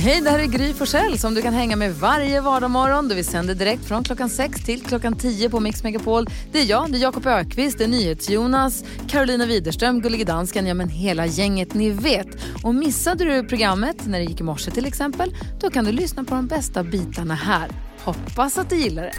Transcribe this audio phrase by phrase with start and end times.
[0.00, 3.08] Hej, det här är Gry Forssell som du kan hänga med varje vardagsmorgon.
[3.08, 6.26] Vi sänder direkt från klockan 6 till klockan 10 på Mix Megapol.
[6.52, 10.74] Det är jag, det är Jakob Ökvist, det är NyhetsJonas, Carolina Widerström, Gullige Dansken, ja
[10.74, 12.26] men hela gänget ni vet.
[12.64, 16.24] Och missade du programmet när det gick i morse till exempel, då kan du lyssna
[16.24, 17.70] på de bästa bitarna här.
[18.04, 19.14] Hoppas att du gillar det.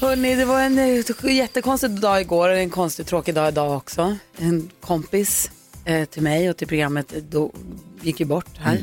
[0.00, 4.16] Hörrni, det var en eh, jättekonstig dag igår och en konstig tråkig dag idag också.
[4.38, 5.50] En kompis
[5.84, 7.50] eh, till mig och till programmet eh, då,
[8.02, 8.80] gick ju bort här, eh,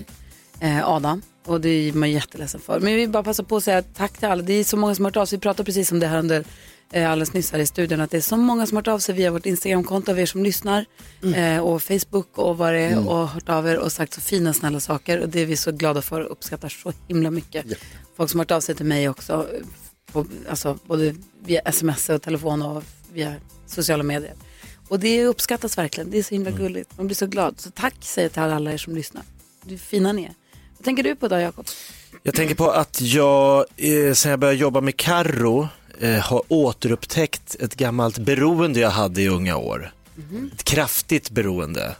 [0.62, 1.22] Adam.
[1.46, 2.80] Och det är man jätteledsen för.
[2.80, 4.44] Men vi vill bara passa på att säga tack till alla.
[4.44, 5.38] Det är så många som har hört av sig.
[5.38, 6.44] Vi pratade precis om det här under
[6.92, 8.02] eh, alldeles nyss här i studion.
[8.02, 10.26] Att det är så många som har hört av sig via vårt Instagramkonto av er
[10.26, 10.86] som lyssnar.
[11.36, 13.08] Eh, och Facebook och vad det är.
[13.10, 15.20] Och hört av er och sagt så fina snälla saker.
[15.20, 17.66] Och det är vi så glada för och uppskattar så himla mycket.
[18.18, 19.48] Folk som har hört av sig till mig också.
[20.12, 21.16] På, alltså, både
[21.46, 23.36] via sms och telefon och via
[23.68, 24.34] sociala medier.
[24.88, 26.12] Och det uppskattas verkligen.
[26.12, 26.98] Det är så himla gulligt.
[26.98, 27.60] Man blir så glad.
[27.60, 29.24] Så tack säger jag till alla er som lyssnar.
[29.64, 30.34] Du fina ni är.
[30.80, 31.66] Vad tänker du på idag Jakob?
[32.24, 35.68] Jag tänker på att jag, eh, sen jag började jobba med Karro
[36.00, 39.92] eh, har återupptäckt ett gammalt beroende jag hade i unga år.
[40.54, 41.96] Ett kraftigt beroende.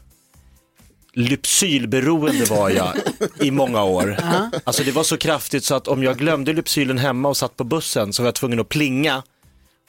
[1.14, 2.94] Lypsylberoende var jag
[3.42, 4.18] i många år.
[4.64, 7.64] Alltså det var så kraftigt så att om jag glömde Lypsylen hemma och satt på
[7.64, 9.24] bussen så var jag tvungen att plinga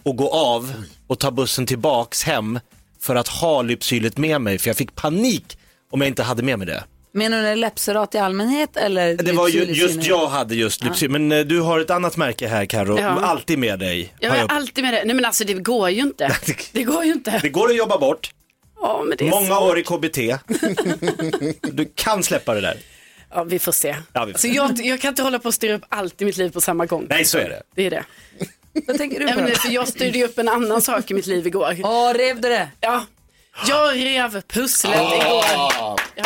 [0.03, 0.73] och gå av
[1.07, 2.61] och ta bussen tillbaks hem
[3.01, 5.59] för att ha Lypsylet med mig för jag fick panik
[5.91, 6.85] om jag inte hade med mig det.
[7.13, 9.15] Menar du när det är läppserat i allmänhet eller?
[9.15, 12.49] Det var ju, just jag hade just Lypsyl, men eh, du har ett annat märke
[12.49, 13.09] här Karo, Ja.
[13.09, 14.13] alltid med dig.
[14.21, 15.05] Jag har är jag- alltid med det.
[15.05, 16.37] Nej men alltså det går ju inte.
[16.73, 17.39] Det går ju inte.
[17.43, 18.31] Det går att jobba bort,
[18.81, 19.63] Ja, men det är många svårt.
[19.63, 20.19] år i KBT.
[21.73, 22.77] Du kan släppa det där.
[23.35, 23.89] Ja, vi får se.
[23.89, 24.55] Ja, vi får Alltså, se.
[24.55, 26.87] jag, jag kan inte hålla på och styra upp allt i mitt liv på samma
[26.87, 27.07] gång.
[27.09, 27.63] Nej, så är det.
[27.75, 28.05] Det är det.
[28.87, 29.33] Vad tänker du på?
[29.41, 31.77] Även för jag styrde upp en annan sak i mitt liv igår.
[31.85, 32.69] Åh, rev du det?
[32.81, 33.05] Ja,
[33.69, 35.45] jag rev pusslet igår.
[36.15, 36.25] Ja,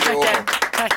[0.00, 0.78] tackar, tackar.
[0.78, 0.92] Tack.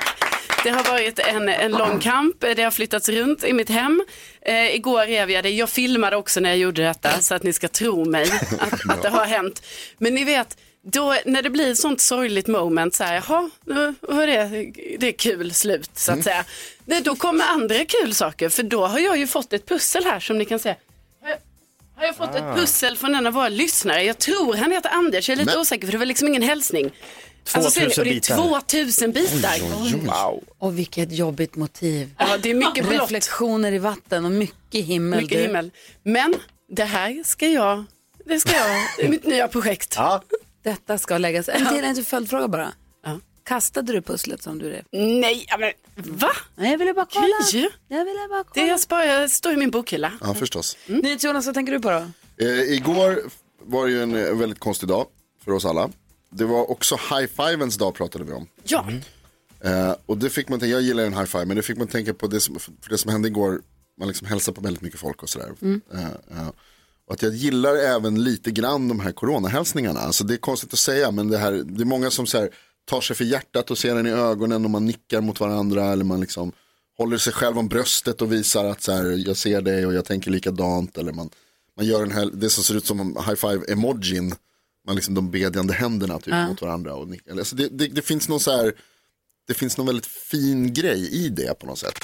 [0.64, 4.04] Det har varit en, en lång kamp, det har flyttats runt i mitt hem.
[4.42, 7.54] Eh, igår rev jag det, jag filmade också när jag gjorde detta så att ni
[7.54, 9.62] ska tro mig att, att det har hänt.
[9.98, 13.96] Men ni vet, då, när det blir ett sånt sorgligt moment, så här, jaha, nu
[14.02, 16.46] var det, det är kul slut så att säga.
[16.86, 20.20] Nej, då kommer andra kul saker, för då har jag ju fått ett pussel här
[20.20, 20.76] som ni kan se.
[21.22, 21.38] Har jag-
[21.96, 24.04] Har jag fått ett pussel från en av våra lyssnare?
[24.04, 26.92] Jag tror han heter Anders, jag är lite osäker för det var liksom ingen hälsning.
[27.54, 28.36] Alltså, ser ni, 2000 och det är bitar.
[28.36, 29.12] 2000
[30.02, 30.40] bitar.
[30.58, 32.14] Och vilket jobbigt motiv.
[32.18, 35.22] Ja, det är mycket blått, Reflektioner i vatten och mycket himmel.
[35.22, 35.44] mycket du.
[35.44, 35.72] himmel.
[36.04, 36.36] Men
[36.70, 37.84] det här ska jag,
[38.26, 39.94] det ska jag, det är mitt nya projekt.
[39.98, 40.22] Ja.
[40.64, 41.50] Detta ska läggas.
[41.50, 42.72] En till, en följdfråga bara.
[43.06, 43.20] Ja.
[43.44, 44.84] Kastade du pusslet som du rev?
[44.92, 45.72] Nej, men
[46.18, 46.32] va?
[46.56, 47.28] Nej, jag ville bara kolla.
[47.52, 47.70] Gry?
[47.88, 48.68] Jag ville bara Det kolla.
[48.68, 50.12] jag sparar, står i min bokhylla.
[50.22, 50.78] Ja, förstås.
[50.86, 52.06] Nyhets Jonas, vad tänker du på då?
[52.46, 53.22] Eh, igår
[53.64, 55.08] var det ju en eh, väldigt konstig dag
[55.46, 55.90] för oss alla.
[56.30, 58.48] Det var också high-fivens dag pratade vi om.
[58.64, 58.86] Ja,
[59.62, 62.14] Eh, och det fick man tänka, jag gillar en high-five, men det fick man tänka
[62.14, 63.62] på det som, för det som hände igår.
[64.00, 65.52] Man liksom hälsar på väldigt mycket folk och sådär.
[65.94, 66.48] Eh, eh,
[67.08, 70.00] och att jag gillar även lite grann de här coronahälsningarna.
[70.00, 72.50] Alltså det är konstigt att säga, men det, här, det är många som så här,
[72.86, 75.86] tar sig för hjärtat och ser den i ögonen och man nickar mot varandra.
[75.86, 76.52] Eller man liksom
[76.98, 80.06] håller sig själv om bröstet och visar att så här, jag ser dig och jag
[80.06, 80.98] tänker likadant.
[80.98, 81.30] Eller man,
[81.78, 84.36] man gör den här, det som ser ut som en high-five-emojin.
[84.88, 86.94] Man liksom de bedjande händerna typ mot varandra.
[86.94, 87.32] Och nickar.
[87.32, 88.74] Alltså det, det, det finns någon så här
[89.48, 92.00] det finns någon väldigt fin grej i det på något sätt.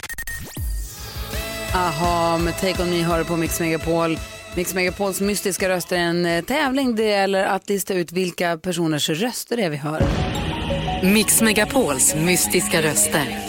[1.73, 4.19] Aha, med Take On Me hör på Mix Megapol.
[4.55, 6.95] Mix Megapols mystiska röster är en eh, tävling.
[6.95, 10.03] Det gäller att lista ut vilka personers röster det är vi hör.
[11.03, 13.39] Mix Megapols mystiska röster.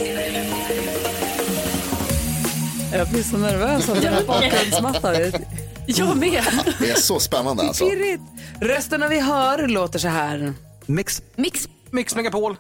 [2.93, 5.15] Jag blir så nervös av den här bakgrundsmattan.
[5.87, 6.43] jag med.
[6.78, 7.91] Det är så spännande alltså.
[7.91, 8.22] Pirrigt.
[8.61, 10.53] Rösterna vi hör låter så här.
[10.87, 11.23] Mix.
[11.37, 11.69] Mix.
[11.91, 12.56] Mix Megapol.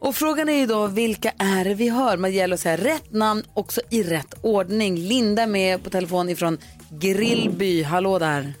[0.00, 2.16] Och frågan är ju då vilka är det vi hör?
[2.16, 4.96] Man gäller att säga rätt namn också i rätt ordning.
[4.96, 6.58] Linda är med på telefon ifrån
[6.90, 7.82] Grillby.
[7.82, 8.54] Hallå där.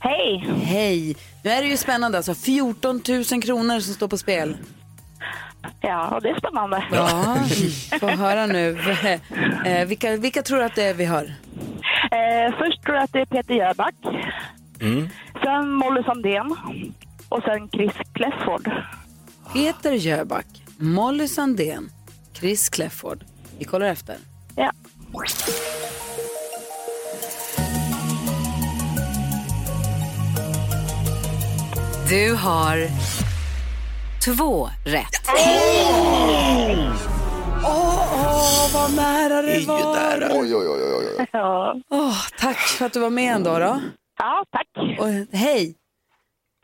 [0.00, 0.48] Hej!
[0.64, 1.16] Hej.
[1.44, 2.34] Nu är det ju spännande alltså.
[2.34, 4.56] 14 000 kronor som står på spel.
[5.80, 6.84] Ja, det är spännande.
[6.92, 7.36] Ja,
[8.00, 8.78] få höra nu.
[9.66, 11.34] Eh, vilka, vilka tror du att det är vi hör?
[12.10, 13.94] Eh, först tror jag att det är Peter Jöback.
[15.42, 16.56] Sen Molly Sandén.
[17.28, 18.70] Och sen Chris Clefford.
[19.52, 20.46] Peter Jöback,
[20.76, 21.90] Molly Sandén,
[22.32, 23.24] Chris Clefford.
[23.58, 24.16] Vi kollar efter.
[24.56, 24.72] Ja.
[32.08, 32.88] Du har
[34.24, 35.28] två rätt.
[37.64, 40.28] Åh, vad nära det var.
[40.30, 41.26] Oj, oj, oj, oj, oj.
[41.32, 43.58] Ja, Åh, tack för att du var med ändå.
[43.58, 43.80] Då.
[44.18, 44.98] ja tack.
[44.98, 45.74] Och, hej.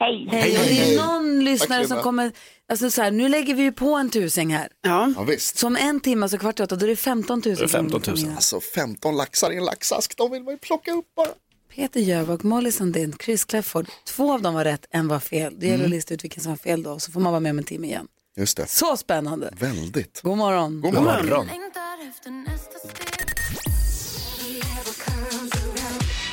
[0.00, 0.28] Hej.
[0.30, 0.58] Hej.
[0.58, 0.96] Och det är hej.
[0.96, 2.32] någon lyssnare som kommer,
[2.68, 4.68] alltså så här, nu lägger vi ju på en tusing här.
[4.80, 5.12] Ja.
[5.16, 5.58] Ja, visst.
[5.58, 7.52] Som en timme, så kvart i åtta, då är det 15 000.
[7.62, 7.90] är 15 000.
[7.90, 8.34] som kommer in.
[8.34, 11.28] Alltså 15 laxar i en laxask, de vill man ju plocka upp bara.
[11.74, 13.86] Peter Jöback, Molly Sandin, Chris Clefford.
[14.04, 15.54] Två av dem var rätt, en var fel.
[15.58, 17.50] Det gäller att lista ut vilken som var fel då, så får man vara med
[17.50, 18.06] om en timme igen.
[18.36, 18.66] Just det.
[18.66, 19.50] Så spännande.
[19.58, 20.20] Väldigt.
[20.22, 20.80] God morgon.
[20.80, 21.26] God morgon.
[21.26, 21.48] Morgon.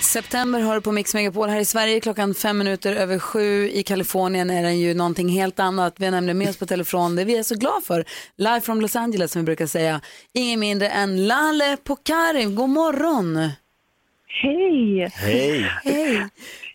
[0.01, 3.69] September har du på Mix Megapol här i Sverige klockan fem minuter över sju.
[3.69, 5.93] I Kalifornien är den ju någonting helt annat.
[5.97, 8.05] Vi har nämligen med oss på telefon det vi är så glada för.
[8.37, 10.01] Live from Los Angeles som vi brukar säga.
[10.33, 12.55] Ingen mindre än Lale Pokarim.
[12.55, 13.49] God morgon.
[14.27, 15.11] Hej.
[15.13, 15.71] Hej.
[15.83, 16.27] Hej.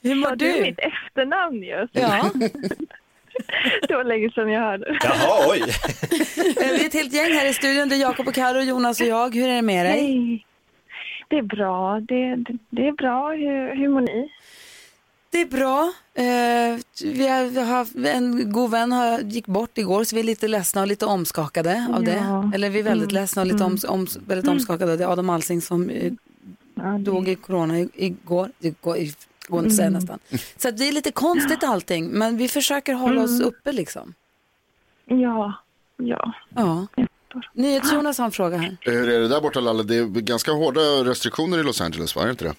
[0.03, 0.63] Hur mår det är du?
[0.63, 1.89] mitt efternamn ju.
[1.93, 2.31] Ja,
[3.89, 4.99] Det var länge sedan jag hörde.
[5.03, 5.63] Jaha, oj.
[6.57, 7.89] vi är ett helt gäng här i studion.
[7.89, 9.35] Det är Jakob och Karo, Jonas och jag.
[9.35, 10.01] Hur är det med dig?
[10.01, 10.47] Hej.
[11.29, 12.01] Det är bra.
[12.01, 13.31] Det, det, det är bra.
[13.33, 14.29] Hur, hur mår ni?
[15.31, 15.93] Det är bra.
[16.15, 20.21] Eh, vi har, vi har haft en god vän har, gick bort igår så vi
[20.21, 22.25] är lite ledsna och lite omskakade av det.
[22.29, 22.51] Ja.
[22.55, 24.97] Eller vi är väldigt ledsna och lite om, om, väldigt omskakade.
[24.97, 26.13] Det är Adam Alsing som eh,
[26.83, 28.51] Ja, det- dog i corona igår.
[28.59, 29.13] Det går, i-
[29.49, 30.19] går inte att säga nästan.
[30.57, 34.15] Så att det är lite konstigt allting men vi försöker hålla oss uppe liksom.
[35.05, 35.53] Ja,
[35.97, 36.33] ja.
[36.49, 36.87] Ja.
[37.55, 38.77] NyhetsJonas har en fråga här.
[38.81, 39.83] Hur är det där borta Lalle?
[39.83, 42.55] Det är ganska hårda restriktioner i Los Angeles, var det inte det?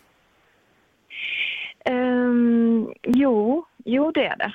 [1.86, 4.54] Ehm, jo, jo det är det.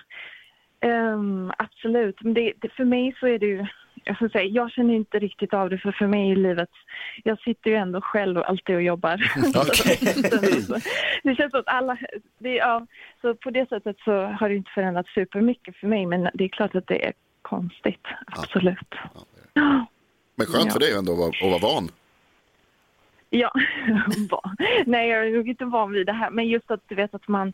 [0.89, 2.17] Ehm, absolut.
[2.23, 3.67] Men det, det, för mig så är det ju,
[4.09, 6.69] jag, ska säga, jag känner inte riktigt av det för för mig i livet,
[7.25, 9.17] jag sitter ju ändå själv och alltid och jobbar.
[11.23, 11.99] Det känns som att alla,
[12.39, 12.87] det, ja,
[13.21, 16.49] så på det sättet så har det inte förändrats supermycket för mig men det är
[16.49, 17.13] klart att det är
[17.43, 18.95] konstigt, absolut.
[19.53, 19.87] Ja.
[20.37, 20.73] Men skönt Ja.
[20.73, 21.89] för dig ändå att vara van.
[23.31, 23.53] Ja,
[24.87, 26.31] nej jag är nog inte van vid det här.
[26.31, 27.53] Men just att du vet att man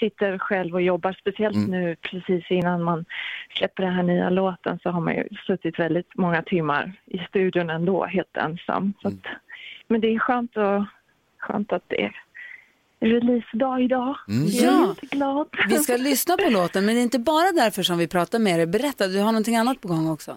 [0.00, 3.04] sitter själv och jobbar, speciellt nu precis innan man
[3.58, 7.70] släpper den här nya låten så har man ju suttit väldigt många timmar i studion
[7.70, 8.92] ändå, helt ensam.
[9.02, 9.14] Så att,
[9.88, 10.84] men det är skönt, och,
[11.38, 12.12] skönt att det är
[13.00, 14.16] releasedag idag.
[14.26, 14.88] Jag är Ja.
[14.88, 15.46] jätteglad.
[15.68, 18.58] Vi ska lyssna på låten men det är inte bara därför som vi pratar med
[18.58, 18.66] dig.
[18.66, 20.36] Berätta, du har någonting annat på gång också.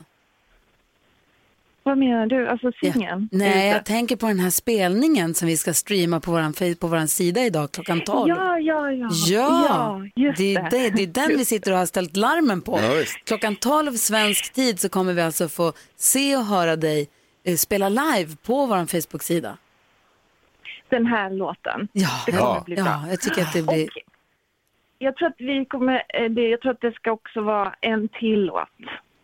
[1.84, 2.48] Vad menar du?
[2.48, 3.30] Alltså singeln?
[3.32, 3.68] Nej, Ute?
[3.68, 7.42] jag tänker på den här spelningen som vi ska streama på fe- på våran sida
[7.42, 8.30] idag klockan 12.
[8.30, 9.10] Ja, ja, ja.
[9.28, 12.80] Ja, just det, är det, det är den vi sitter och har ställt larmen på.
[12.82, 17.08] Ja, klockan 12 svensk tid så kommer vi alltså få se och höra dig
[17.44, 19.58] eh, spela live på vår Facebook-sida.
[20.90, 21.88] Den här låten.
[21.94, 22.86] Ja, Det kommer ja, bli bra.
[22.86, 23.86] ja, jag tycker att det blir...
[23.86, 23.92] Och
[25.00, 28.08] jag tror att vi kommer, eh, det, jag tror att det ska också vara en
[28.08, 28.68] till låt.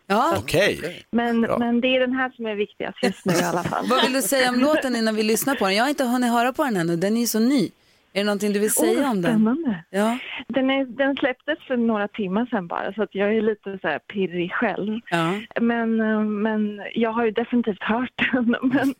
[0.06, 1.04] Ja, Okej.
[1.10, 1.58] Men, Bra.
[1.58, 3.86] men det är den här som är viktigast just nu i alla fall.
[3.90, 5.74] vad vill du säga om låten innan vi lyssnar på den?
[5.76, 7.70] Jag har inte hunnit höra på den ännu, den är ju så ny.
[8.12, 9.30] Är det någonting du vill säga Åh, om den?
[9.32, 9.84] Spännande.
[9.90, 10.18] Ja,
[10.48, 13.88] Den, är, den släpptes för några timmar sedan bara så att jag är lite så
[13.88, 15.00] här pirrig själv.
[15.10, 15.32] ja.
[15.60, 18.56] Men, eh, men jag har ju definitivt hört den.
[18.62, 18.94] Men,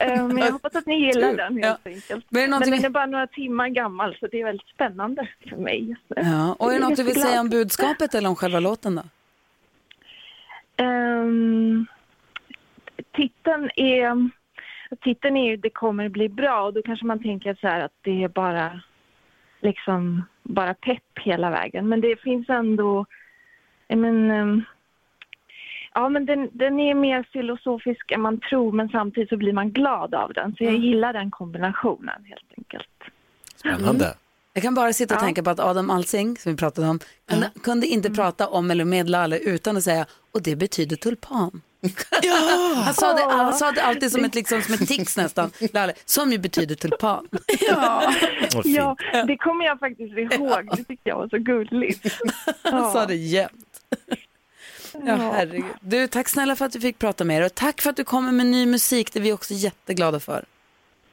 [0.00, 1.90] eh, men jag hoppas att ni gillar den helt Ja.
[1.90, 2.26] enkelt.
[2.28, 4.68] Men är det någonting Men den är bara några timmar gammal så det är väldigt
[4.68, 6.56] spännande för mig ja.
[6.58, 9.02] Och är det något du vill säga om budskapet eller om själva låten då?
[10.76, 11.86] Um,
[13.12, 14.30] titeln är
[15.00, 17.92] titeln är ju Det kommer bli bra och då kanske man tänker så här att
[18.02, 18.80] det är bara
[19.60, 21.88] liksom bara pepp hela vägen.
[21.88, 23.06] Men det finns ändå,
[23.88, 24.62] men, ehm,
[25.94, 29.70] ja men den, den är mer filosofisk än man tror men samtidigt så blir man
[29.70, 30.54] glad av den.
[30.54, 32.88] Så jag gillar den kombinationen helt enkelt.
[33.56, 34.14] Spännande.
[34.56, 37.50] Jag kan bara sitta och tänka på att Adam Alsing, som vi pratade om, kunde,
[37.62, 41.62] kunde inte prata om eller med Lalle utan att säga, och det betyder tulpan.
[42.84, 45.92] han, sa det, han sa det alltid som ett, liksom, som ett tics nästan, Lalle,
[46.04, 47.28] som ju betyder tulpan.
[47.68, 48.14] Ja,
[48.64, 48.96] ja,
[49.26, 50.68] det kommer jag faktiskt ihåg.
[50.76, 52.06] Det tyckte jag var så gulligt.
[52.62, 53.80] Han sa det jämt.
[54.92, 55.64] Ja, herregud.
[55.80, 58.04] Du, tack snälla för att du fick prata med er och tack för att du
[58.04, 60.44] kommer med ny musik, det är vi också jätteglada för.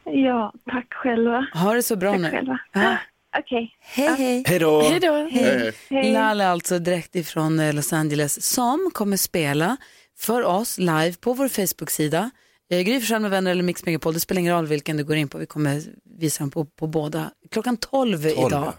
[0.04, 1.48] Ja, tack själva.
[1.54, 2.30] Ha det så bra Tack nu.
[2.30, 2.60] själva.
[2.72, 2.98] Ja.
[3.40, 3.72] Okej.
[3.80, 4.44] Hej, hej.
[4.48, 4.82] Hej då.
[4.82, 5.30] Hej då.
[5.32, 5.74] Hej.
[5.90, 6.14] Hej.
[6.14, 9.78] Lalle alltså direkt ifrån eh, Los Angeles som kommer spela
[10.18, 12.32] för oss live på vår Facebook-sida.
[12.72, 15.16] Eh, Gry Forssell med vänner eller Mix Megapol, det spelar ingen roll vilken du går
[15.16, 15.38] in på.
[15.38, 15.82] Vi kommer
[16.20, 18.74] visa den på, på båda klockan 12, idag.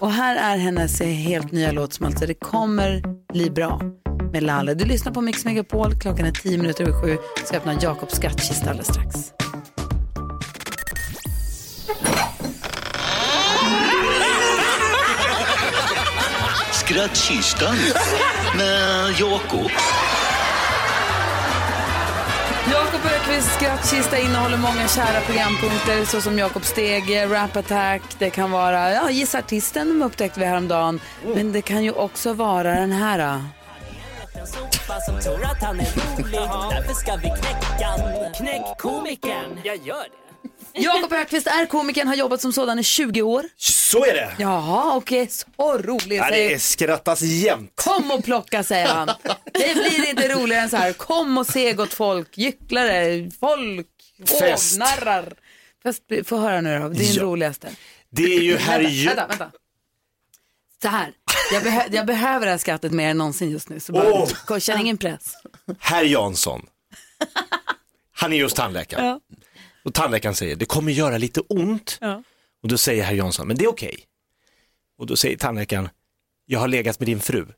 [0.00, 3.80] Och här är hennes eh, helt nya låt som alltså Det kommer bli bra
[4.32, 4.74] med Lalle.
[4.74, 7.16] Du lyssnar på Mix Megapol, klockan är 10 minuter över sju.
[7.44, 9.47] Ska öppna Jakobs skattkista alldeles strax.
[16.88, 17.76] Skrattkistan
[18.56, 19.70] med Jakob.
[22.72, 28.92] Jakob Öqvists skrattkista innehåller många kära programpunkter såsom Jakob Stege, Rap Attack, det kan vara
[28.92, 31.00] ja, Gissa artisten, upptäckte vi häromdagen.
[31.34, 33.18] Men det kan ju också vara den här.
[33.18, 34.44] då.
[35.06, 36.40] som tror att han är rolig
[36.70, 37.88] Därför ska vi knäcka.
[38.36, 40.27] Knäck komikern Jag gör det
[40.78, 43.44] Jakob Öqvist är komikern, har jobbat som sådan i 20 år.
[43.56, 44.34] Så är det.
[44.38, 46.16] Jaha, och är så rolig.
[46.16, 47.72] Ja, det är skrattas jämt.
[47.74, 49.06] Kom och plocka säger han.
[49.54, 50.92] Det blir inte roligare än så här.
[50.92, 53.86] Kom och se gott folk, gycklare, folk,
[54.30, 55.32] hovnarrar.
[55.82, 57.22] Fest, få höra nu då, din Ja.
[57.22, 57.68] roligaste.
[58.10, 59.50] Det är ju herr Vänta, vänta, vänta.
[60.82, 61.12] Så här,
[61.52, 63.80] jag, behö jag behöver det här skrattet mer än någonsin just nu.
[63.80, 64.58] Så bara, Åh.
[64.58, 65.34] känn ingen press.
[65.78, 66.66] Herr Jansson.
[68.12, 69.04] Han är just tandläkare.
[69.06, 69.20] Ja.
[69.88, 71.98] Och tandläkaren säger, det kommer göra lite ont.
[72.00, 72.22] Ja.
[72.62, 73.96] Och då säger herr Jansson, men det är okej.
[74.98, 75.88] Och då säger tandläkaren,
[76.46, 77.46] jag har legat med din fru.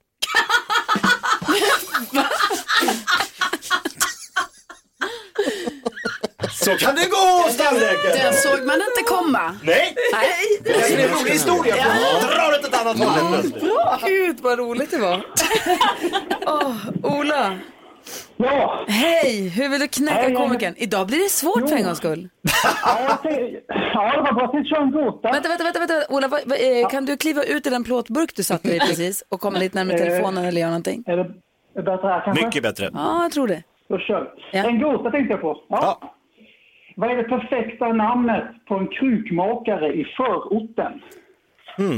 [6.52, 8.18] Så kan det gå hos tandläkaren.
[8.18, 9.58] Den såg man inte komma.
[9.62, 10.60] Nej, Nej.
[10.64, 11.76] det är en rolig historia.
[11.76, 12.20] Ja.
[12.26, 13.52] Drar åt ett annat håll!
[14.04, 15.26] Gud vad roligt det var.
[16.46, 17.58] Åh, Ola.
[18.36, 18.84] Ja.
[18.88, 20.34] Hej, hur vill du knäcka hej.
[20.34, 20.74] komikern?
[20.76, 22.28] Idag blir det svårt för en gångs skull.
[22.84, 23.60] Ja, jag tänkte-
[23.94, 24.80] ja, det var bra.
[24.82, 25.32] En gåta.
[25.32, 25.94] Vänta, vänta, vänta, vänta.
[26.08, 29.24] Ola, vad, vad, eh, kan du kliva ut i den plåtburk du satt i precis
[29.28, 31.04] och komma lite närmare Eh, telefonen eller göra någonting?
[31.06, 31.24] Är det,
[31.82, 32.46] bättre här kanske?
[32.46, 32.90] Mycket bättre.
[32.94, 33.62] Ja, jag tror det.
[33.88, 34.58] Då kör vi.
[34.58, 35.56] En gåta tänkte jag på.
[35.68, 36.14] Ja.
[36.96, 40.92] Vad är det perfekta namnet på en krukmakare i förorten?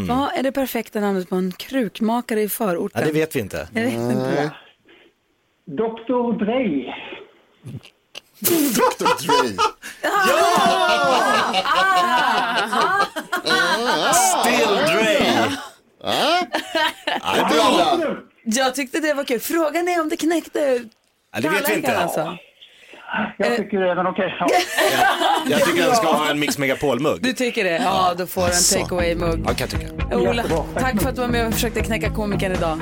[0.09, 3.01] Vad är det perfekta namnet på en krukmakare i förorten?
[3.03, 3.69] Ja, det vet vi inte.
[3.75, 4.51] Jag vet inte.
[5.77, 6.39] Dr.
[6.45, 6.95] Dre.
[8.41, 9.09] Dr.
[9.23, 9.57] Dre.
[14.13, 15.17] Still Dre.
[16.03, 18.17] Ja, det är bra.
[18.45, 19.41] Jag tyckte det var kul.
[19.41, 20.81] Frågan är om det knäckte
[21.35, 21.99] Ja, det vet vi inte.
[21.99, 22.37] Alltså.
[23.39, 24.37] Jag tycker det är okej.
[24.41, 24.49] Ja.
[25.47, 27.23] Jag tycker den ska ha en Mix Megapol-mugg.
[27.23, 27.83] Du tycker det?
[27.85, 29.41] Ja, då får du en take away-mugg.
[29.47, 30.17] Ja, kan jag tycka.
[30.17, 32.79] Ola, tack för att du var med och försökte knäcka komikern idag.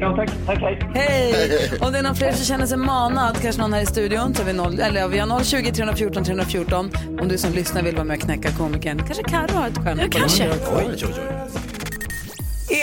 [0.00, 0.30] Ja, tack.
[0.46, 0.78] Tack, hej.
[0.94, 1.78] Hej!
[1.80, 4.42] Om det är någon fler som känner sig manad, kanske någon här i studion, så
[4.42, 6.90] har vi, noll, eller, ja, vi har 020 314 314.
[7.20, 8.98] Om du som lyssnar vill vara med och knäcka komikern.
[8.98, 10.00] Kanske Carro har ett skämt.
[10.02, 10.44] Ja, kanske.
[10.44, 10.50] det.
[10.76, 11.14] Oj, oj, oj.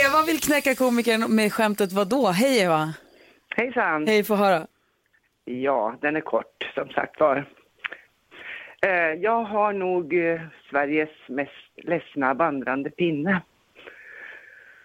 [0.05, 2.27] Eva vill knäcka komikern med skämtet vad då?
[2.27, 2.93] Hej Eva!
[3.55, 4.07] Hejsan!
[4.07, 4.67] Hej, få höra.
[5.45, 7.37] Ja, den är kort som sagt var.
[8.85, 8.91] Eh,
[9.21, 11.51] Jag har nog eh, Sveriges mest
[11.83, 13.41] ledsna vandrande pinne.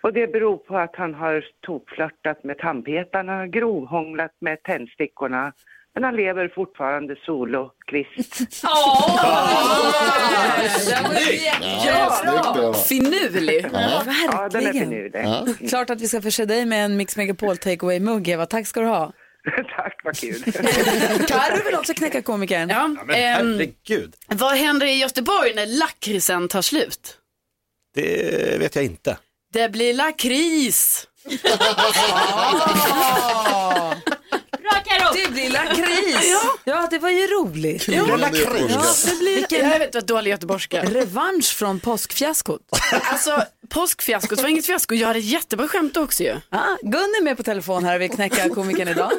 [0.03, 5.53] Och det beror på att han har tokflörtat med tandpetarna, grovhånglat med tändstickorna.
[5.95, 8.62] Men han lever fortfarande solo, kvist.
[11.87, 12.75] Ja.
[12.88, 13.67] Finurlig.
[13.73, 15.69] Ja, Ja, den är finurlig.
[15.69, 18.47] Klart att vi ska förse dig med en Mix Megapol take away-mugg, Eva.
[18.47, 19.12] Tack ska du ha.
[19.76, 20.43] Tack, vad kul.
[21.29, 22.69] Carro vill också knäcka komikern.
[22.69, 27.19] Ja, Men ehm, herregud, vad händer i Göteborg när lakritsen tar slut?
[27.95, 29.19] det vet jag inte.
[29.57, 31.09] Det blir lakris.
[31.25, 31.41] Bra
[34.85, 35.13] Carro!
[35.15, 36.31] Det blir lakrits.
[36.31, 36.41] Ja.
[36.73, 37.85] ja, det var ju roligt.
[37.87, 38.17] Kul det är Ja,
[39.07, 40.83] det blir Jag vet vad dålig göteborgska.
[40.83, 42.61] revansch från påskfiaskot.
[43.13, 43.43] Alltså,
[43.75, 44.95] påskfiaskot var inget fiasko.
[44.95, 46.35] Jag hade jättebra skämt också ju.
[46.51, 49.11] Ah, Gun är med på telefon här och vill knäcka komikern idag.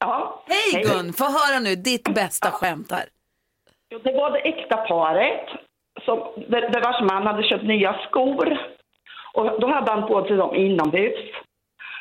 [0.00, 0.44] Ja.
[0.48, 3.04] Hej Gun, få höra nu ditt bästa skämt här.
[4.04, 5.48] Det var det äkta paret
[6.04, 6.18] som,
[6.50, 8.46] där, där vars man hade köpt nya skor.
[9.32, 11.18] Och då hade han på sig dem inomhus.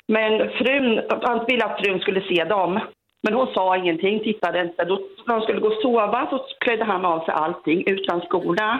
[0.08, 2.80] Men frun, han ville att frun skulle se dem.
[3.24, 4.84] Men hon sa ingenting, tittade inte.
[4.86, 8.80] Då, när de skulle gå och sova så klädde han av sig allting utan skorna.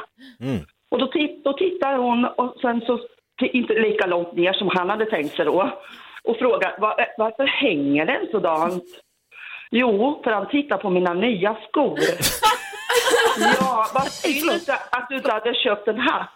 [0.92, 3.00] Och då, titt, då tittar hon och sen så
[3.42, 5.72] inte lika långt ner som han hade tänkt sig då.
[6.24, 8.84] Och frågar "Va- varför hänger den sådant?
[9.72, 11.98] Jo, för han tittar på mina nya skor.
[13.60, 16.30] ja, vad synd att du inte hade köpt en hatt.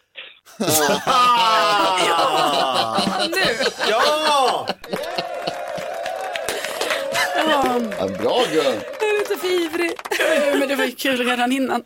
[3.89, 4.67] Ja!
[7.99, 8.63] Ja, bra Gun.
[8.99, 9.91] Jag är lite för ivrig.
[10.59, 11.83] Men det var ju kul redan innan.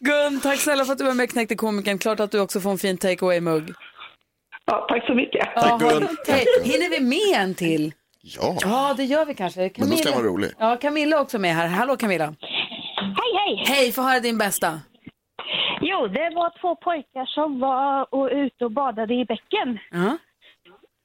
[0.00, 1.98] Gun, tack snälla för att du var med och knäckte komikern.
[1.98, 3.74] Klart att du också får en fin take away-mugg.
[4.66, 5.48] Ja, tack så mycket.
[5.54, 6.08] Ja, Gun.
[6.28, 7.92] Hej, hinner vi med en till?
[8.22, 9.70] Ja, Ja, det gör vi kanske.
[9.78, 10.50] men då ska han vara rolig.
[10.58, 11.66] Ja, Camilla är också med här.
[11.66, 12.24] Hallå Camilla.
[13.00, 13.32] Hej,
[13.66, 13.76] hej!
[13.76, 14.80] Hej, få höra din bästa.
[15.96, 19.78] Jo, det var två pojkar som var och ute och badade i bäcken.
[19.90, 20.18] Ja.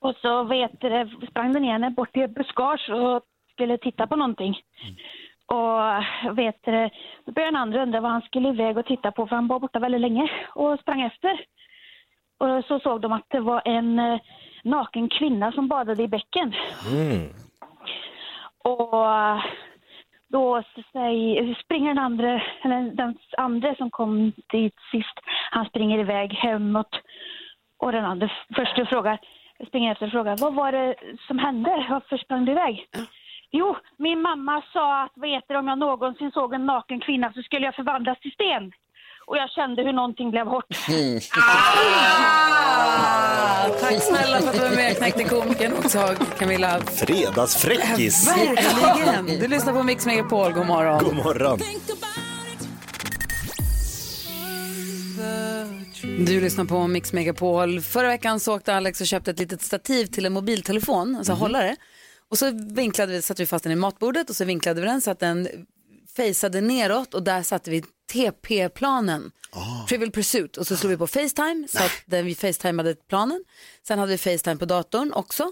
[0.01, 4.15] Och så vet, du, sprang den ene bort till ett buskage och skulle titta på
[4.15, 4.61] någonting.
[5.45, 6.89] Och vet, du,
[7.25, 9.59] då började den andra undra vad han skulle iväg och titta på för han var
[9.59, 11.45] borta väldigt länge och sprang efter.
[12.37, 14.19] Och så såg de att det var en eh,
[14.63, 16.55] naken kvinna som badade i bäcken.
[16.91, 17.29] Mm.
[18.63, 19.05] Och
[20.31, 20.63] då
[21.63, 25.19] springer den andra, eller den andra som kom dit sist,
[25.51, 26.99] han springer iväg hemåt.
[27.77, 29.19] Och den andra först frågar,
[29.67, 30.95] springer efter och frågar, vad var det
[31.27, 31.85] som hände?
[31.89, 32.87] Varför sprang du iväg?
[33.51, 37.41] Jo, min mamma sa att vad heter om jag någonsin såg en naken kvinna så
[37.41, 38.71] skulle jag förvandlas till sten.
[39.31, 40.65] Och jag kände hur någonting blev hårt.
[41.37, 41.69] Ah,
[43.81, 44.97] tack snälla för att du var med.
[44.97, 46.79] Knäckte komikern också, Camilla.
[46.79, 48.27] Fredagsfräckis.
[48.27, 49.25] Verkligen.
[49.39, 50.53] Du lyssnar på Mix Megapol.
[50.53, 51.03] God morgon.
[51.03, 51.59] God morgon.
[56.25, 57.81] Du lyssnar på Mix Megapol.
[57.81, 61.75] Förra veckan så åkte Alex och köpte ett litet stativ till en mobiltelefon, alltså hållare.
[62.29, 65.01] Och så vinklade vi, satte vi fast den i matbordet och så vinklade vi den
[65.01, 65.47] så att den
[66.17, 69.31] faceade neråt och där satte vi TP-planen.
[69.89, 73.43] Trivial Pursuit och så slog vi på Facetime så att den, vi facetimade planen.
[73.87, 75.51] Sen hade vi Facetime på datorn också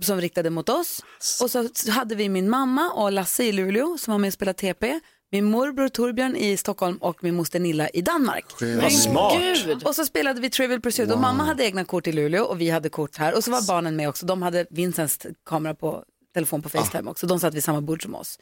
[0.00, 1.02] som riktade mot oss.
[1.42, 4.58] Och så hade vi min mamma och Lasse i Luleå som var med och spelade
[4.58, 5.00] TP.
[5.32, 8.44] Min morbror Torbjörn i Stockholm och min moster Nilla i Danmark.
[8.82, 9.32] Vad smart.
[9.84, 12.70] Och så spelade vi Trivial Pursuit och mamma hade egna kort i Luleå och vi
[12.70, 14.26] hade kort här och så var barnen med också.
[14.26, 17.26] De hade Vincents kamera på telefon på Facetime också.
[17.26, 18.38] De satt vid samma bord som oss.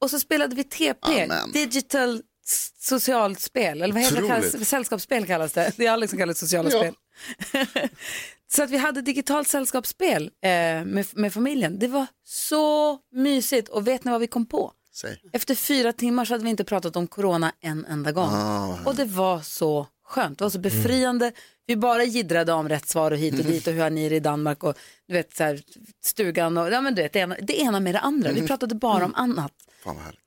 [0.00, 1.52] Och så spelade vi TP, Amen.
[1.52, 4.28] digital s- socialspel, eller vad heter det?
[4.28, 5.72] Kallas, sällskapsspel kallas det.
[5.76, 6.78] Det är Alex som kallar det sociala Ja.
[6.78, 6.94] spel.
[8.52, 10.50] så att vi hade digitalt sällskapsspel eh,
[10.84, 11.78] med, med familjen.
[11.78, 14.72] Det var så mysigt och vet ni vad vi kom på?
[14.92, 15.20] Säg.
[15.32, 18.28] Efter fyra timmar så hade vi inte pratat om corona en enda gång.
[18.32, 18.78] Ah.
[18.84, 21.32] Och det var så skönt, det var så befriande.
[21.66, 24.16] Vi bara jiddrade om rätt svar och hit och dit och hur har ni det
[24.16, 24.74] i Danmark och
[25.08, 25.60] du vet så här,
[26.04, 28.30] stugan och ja, men du vet, det, ena, det ena med det andra.
[28.32, 29.52] Vi pratade bara om annat.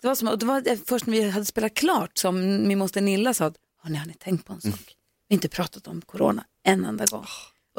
[0.01, 3.33] Det var, som, det var först när vi hade spelat klart som min moster Nilla
[3.33, 4.95] sa att har ni, har ni tänkt på en sak?
[5.27, 7.25] Vi har inte pratat om corona en enda gång.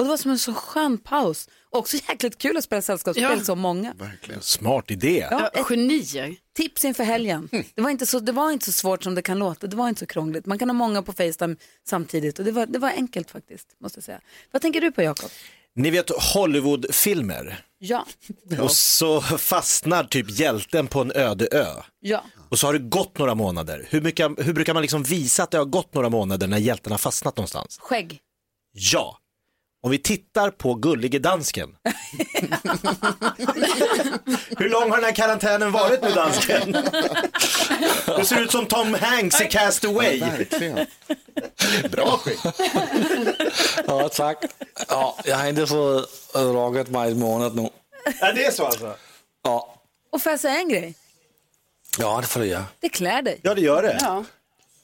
[0.00, 1.49] Och det var som en så skön paus.
[1.71, 3.45] Och också jäkligt kul att spela sällskapsspel Ja.
[3.45, 3.92] så många.
[3.99, 4.42] Verkligen.
[4.42, 5.26] Smart idé.
[5.30, 6.36] Ja, ett Genier.
[6.56, 7.49] tips inför helgen.
[7.75, 9.67] Det var, inte så, det var inte så svårt som det kan låta.
[9.67, 10.47] Det var inte så krångligt.
[10.47, 11.56] Man kan ha många på Facetime
[11.89, 13.67] samtidigt och det var, det var enkelt faktiskt.
[13.80, 14.21] måste jag säga.
[14.50, 15.30] Vad tänker du på Jakob?
[15.75, 17.65] Ni vet Hollywoodfilmer.
[17.78, 18.06] Ja.
[18.60, 21.67] Och så fastnar typ hjälten på en öde ö.
[22.00, 22.25] ja.
[22.49, 23.86] Och så har det gått några månader.
[23.91, 26.93] Hur, mycket, hur brukar man liksom visa att det har gått några månader när hjälten
[26.93, 27.78] har fastnat någonstans?
[27.80, 28.19] Skägg.
[28.73, 29.19] Ja.
[29.82, 31.76] Om vi tittar på Gullige Dansken.
[34.58, 36.73] Hur lång har den här karantänen varit nu dansken?
[38.06, 40.21] Det ser ut som Tom Hanks i Cast Away.
[40.21, 40.86] Verkligen.
[41.90, 42.38] Bra skägg.
[43.86, 44.45] Ja, tack.
[44.88, 47.69] Ja, jag har inte fått rakat mig i månad nu.
[48.21, 48.95] Ja, det är så alltså?
[49.45, 49.75] Ja,
[50.12, 50.95] Och får jag säga en grej?
[51.99, 52.64] ja det får du göra.
[52.80, 53.40] Det klär dig.
[53.43, 53.99] Ja, det gör det.
[54.00, 54.25] Ja.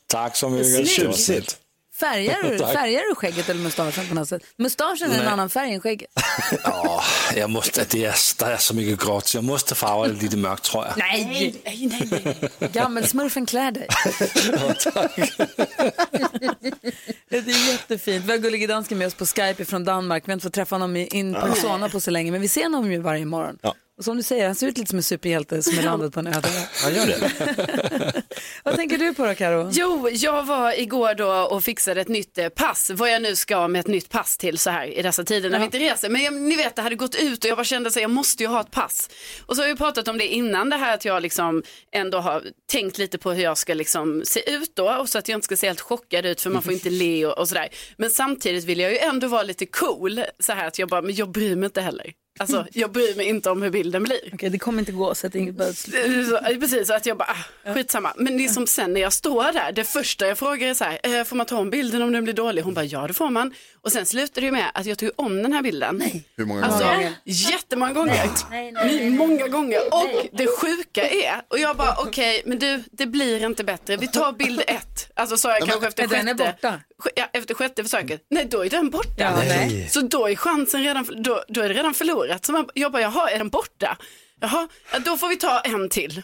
[0.06, 0.88] Tack så mycket.
[0.88, 1.58] Tjusigt.
[2.00, 2.72] Färgar du, Tack.
[2.72, 4.42] färgar du skägget eller mustaschen på något sätt?
[4.58, 6.10] Mustaschen är en annan färg än skägget.
[6.64, 7.02] Ja,
[7.36, 10.36] jag måste, det är, det är så mycket grått så jag måste farva det lite
[10.36, 10.94] mörkt tror jag.
[10.98, 11.24] Nej,
[11.64, 12.22] Nej, nej,
[12.58, 12.70] nej.
[12.72, 13.86] gammelsmurfen klär dig.
[17.28, 18.24] det är jättefint.
[18.24, 20.22] Vi har Gullige Dansken med oss på Skype från Danmark.
[20.26, 22.62] Vi har inte fått träffa honom i- in persona på så länge, men vi ser
[22.62, 23.58] honom ju varje morgon.
[23.62, 23.74] Ja.
[24.00, 26.26] Som du säger, han ser ut lite som en superhjälte som är landat på en
[26.26, 26.48] öde.
[26.82, 28.22] Han gör det.
[28.64, 29.70] Vad tänker du på då, Karo?
[29.72, 32.90] Jo, jag var igår då och fixade ett nytt eh, pass.
[32.94, 35.58] Vad jag nu ska med ett nytt pass till så här i dessa tider när
[35.58, 36.08] vi inte reser.
[36.08, 38.42] Men jag, ni vet, det hade gått ut och jag bara kände att jag måste
[38.42, 39.10] ju ha ett pass.
[39.46, 42.42] Och så har vi pratat om det innan, det här att jag liksom ändå har
[42.72, 44.90] tänkt lite på hur jag ska liksom se ut då.
[44.90, 47.26] Och så att jag inte ska se helt chockad ut för man får inte le
[47.26, 47.68] och, och sådär.
[47.96, 50.24] Men samtidigt vill jag ju ändå vara lite cool.
[50.38, 52.12] Så här att jag bara, men jag bryr mig inte heller.
[52.38, 54.20] Alltså, jag bryr mig inte om hur bilden blir.
[54.32, 55.78] Okej, det kommer inte gå, så att inget.
[55.78, 55.90] Så,
[56.60, 58.12] precis, att jag bara, ah, skitsamma.
[58.16, 60.84] Men det är som sen när jag står där, det första jag frågar är så
[60.84, 62.62] här, eh, får man ta om bilden om den blir dålig?
[62.62, 63.54] Hon bara, ja det får man.
[63.86, 66.02] Och sen slutar det ju med att jag tog om den här bilden.
[66.36, 67.12] Hur många Alltså, gånger?
[67.24, 68.30] jättemånga gånger.
[68.50, 69.78] Nej, Många gånger.
[69.94, 73.96] Och det sjuka är, och jag bara, okej, men du, det blir inte bättre.
[73.96, 75.10] Vi tar bild ett.
[75.16, 76.44] Alltså sa jag men- kanske efter Den är sjätte.
[76.52, 76.80] borta.
[77.14, 78.26] Ja, efter sjätte försöket.
[78.30, 79.10] Nej, då är den borta.
[79.18, 79.88] Ja, nej.
[79.90, 82.44] Så då är chansen redan, då, då är det redan förlorat.
[82.44, 83.98] Så man, jag bara, jaha, är den borta?
[84.40, 86.22] Jaha, ja, då får vi ta en till.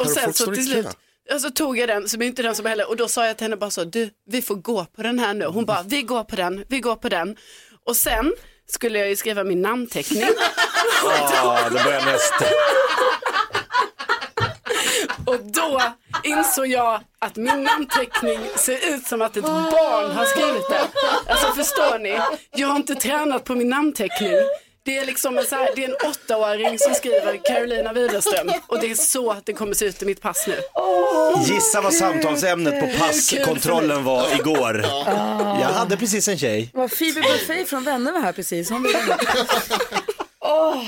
[0.00, 0.86] Och sen så till slut,
[1.28, 2.88] ja, så tog jag den, så blir inte den som heller.
[2.88, 5.34] Och då sa jag till henne bara så, du, vi får gå på den här
[5.34, 5.44] nu.
[5.44, 7.36] Hon bara, vi går på den, vi går på den.
[7.86, 8.32] Och sen
[8.68, 10.24] skulle jag ju skriva min namnteckning.
[11.04, 12.44] Ja, det börjar nästa.
[15.26, 15.82] Och då
[16.24, 20.86] insåg jag att min namnteckning ser ut som att ett barn har skrivit den.
[21.26, 22.20] Alltså förstår ni?
[22.50, 24.32] Jag har inte tränat på min namnteckning.
[24.84, 28.80] Det är liksom en, så här, det är en åttaåring som skriver Carolina Widerström och
[28.80, 30.60] det är så det kommer se ut i mitt pass nu.
[31.46, 34.84] Gissa vad samtalsämnet på passkontrollen var igår.
[35.60, 36.70] Jag hade precis en tjej.
[36.74, 38.70] Vad Phoebe Buffay från Vänner var här precis.
[38.70, 39.16] Hon ville...
[40.44, 40.84] Åh.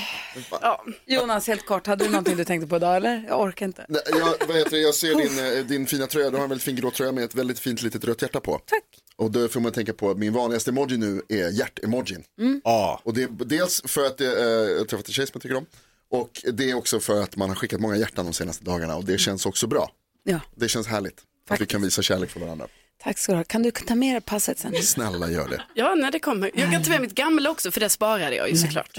[0.50, 0.84] Ja.
[1.06, 3.24] Jonas, helt kort, hade du någonting du tänkte på idag eller?
[3.28, 3.86] Jag orkar inte.
[3.88, 6.48] Nej, jag, vad heter det, jag ser din, eh, din fina tröja, du har en
[6.48, 8.60] väldigt fin grå tröja med ett väldigt fint litet rött hjärta på.
[8.66, 8.84] Tack.
[9.16, 12.24] Och då får man tänka på att min vanligaste emoji nu är hjärt-emojin.
[12.38, 12.60] Mm.
[12.64, 13.00] Ja.
[13.04, 15.42] Och det är dels för att det, eh, jag har träffat en tjej som jag
[15.42, 15.66] tycker om.
[16.10, 19.04] Och det är också för att man har skickat många hjärtan de senaste dagarna och
[19.04, 19.90] det känns också bra.
[20.24, 20.40] Ja.
[20.54, 21.22] Det känns härligt.
[21.48, 22.66] Att vi kan visa kärlek för varandra.
[23.06, 23.44] Tack ska du ha.
[23.44, 24.82] Kan du ta med dig passet sen?
[24.82, 25.62] Snälla gör det.
[25.74, 26.50] Ja, när det kommer.
[26.54, 28.98] Jag kan ta med mitt gamla också för det sparade jag ju såklart.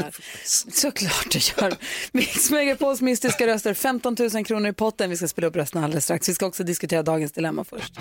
[0.73, 1.75] Såklart du gör.
[2.11, 5.09] Mix Megapols mystiska röster, 15 000 kronor i potten.
[5.09, 6.29] Vi ska spela upp rösterna alldeles strax.
[6.29, 7.93] Vi ska också diskutera dagens dilemma först.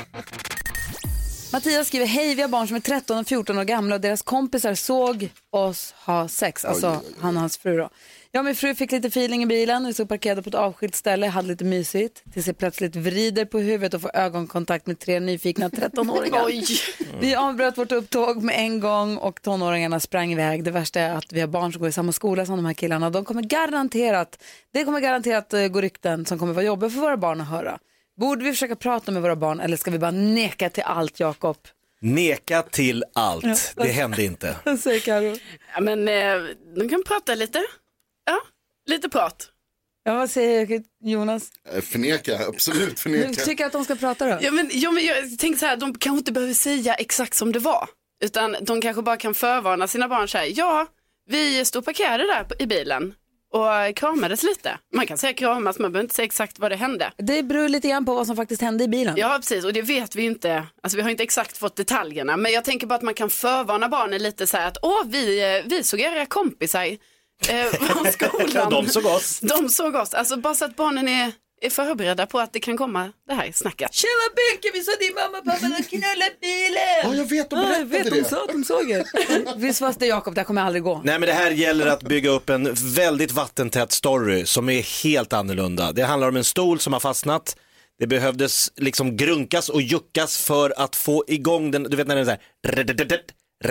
[1.52, 4.22] Mattias skriver, hej vi har barn som är 13 och 14 år gamla och deras
[4.22, 7.90] kompisar såg oss ha sex, alltså han och hans fru då.
[8.36, 10.94] Jag och min fru fick lite feeling i bilen, vi stod parkerade på ett avskilt
[10.94, 15.20] ställe, hade lite mysigt, tills jag plötsligt vrider på huvudet och får ögonkontakt med tre
[15.20, 16.42] nyfikna 13-åringar.
[16.46, 16.64] Oj.
[17.20, 20.64] Vi avbröt vårt upptåg med en gång och tonåringarna sprang iväg.
[20.64, 22.74] Det värsta är att vi har barn som går i samma skola som de här
[22.74, 23.10] killarna.
[23.10, 27.16] De kommer garanterat, det kommer garanterat eh, gå rykten som kommer vara jobbiga för våra
[27.16, 27.78] barn att höra.
[28.20, 31.56] Borde vi försöka prata med våra barn eller ska vi bara neka till allt, Jakob?
[32.00, 33.74] Neka till allt.
[33.76, 34.56] Det hände inte.
[34.64, 35.36] Vad säger Karo?
[35.74, 37.62] Ja, men eh, de kan prata lite.
[38.86, 39.48] Lite prat.
[40.04, 41.50] Ja, vad säger Jonas?
[41.74, 43.32] Eh, Förneka, absolut Du förneka.
[43.44, 44.38] tycker att de ska prata då?
[44.40, 47.52] Ja, men, ja, men jag tänkte så här, de kanske inte behöver säga exakt som
[47.52, 47.88] det var.
[48.24, 50.86] Utan de kanske bara kan förvarna sina barn så här, ja,
[51.30, 53.14] vi stod parkerade där i bilen
[53.52, 54.78] och kramades lite.
[54.94, 57.12] Man kan säga kramas, man behöver inte säga exakt vad det hände.
[57.18, 59.14] Det beror lite grann på vad som faktiskt hände i bilen.
[59.16, 60.66] Ja, precis, och det vet vi inte.
[60.82, 63.88] Alltså vi har inte exakt fått detaljerna, men jag tänker bara att man kan förvarna
[63.88, 66.96] barnen lite så här att, åh, vi, eh, vi såg era kompisar
[67.48, 68.70] eh, från skolan.
[68.70, 69.40] De såg oss.
[69.40, 72.76] De såg oss, alltså bara så att barnen är, är förberedda på att det kan
[72.76, 73.94] komma det här snacket.
[73.94, 77.02] Tjena Benke, vi såg din mamma och pappa knulla bilen.
[77.04, 78.28] Ja, jag vet, de Ja, jag berättade vet, de det.
[78.28, 79.04] sa att de såg er.
[79.56, 81.00] Visst fast det Jakob, det här kommer aldrig gå.
[81.04, 85.32] Nej men det här gäller att bygga upp en väldigt vattentät story som är helt
[85.32, 85.92] annorlunda.
[85.92, 87.56] Det handlar om en stol som har fastnat.
[87.98, 92.28] Det behövdes liksom grunkas och juckas för att få igång den, du vet när den
[92.28, 92.38] är så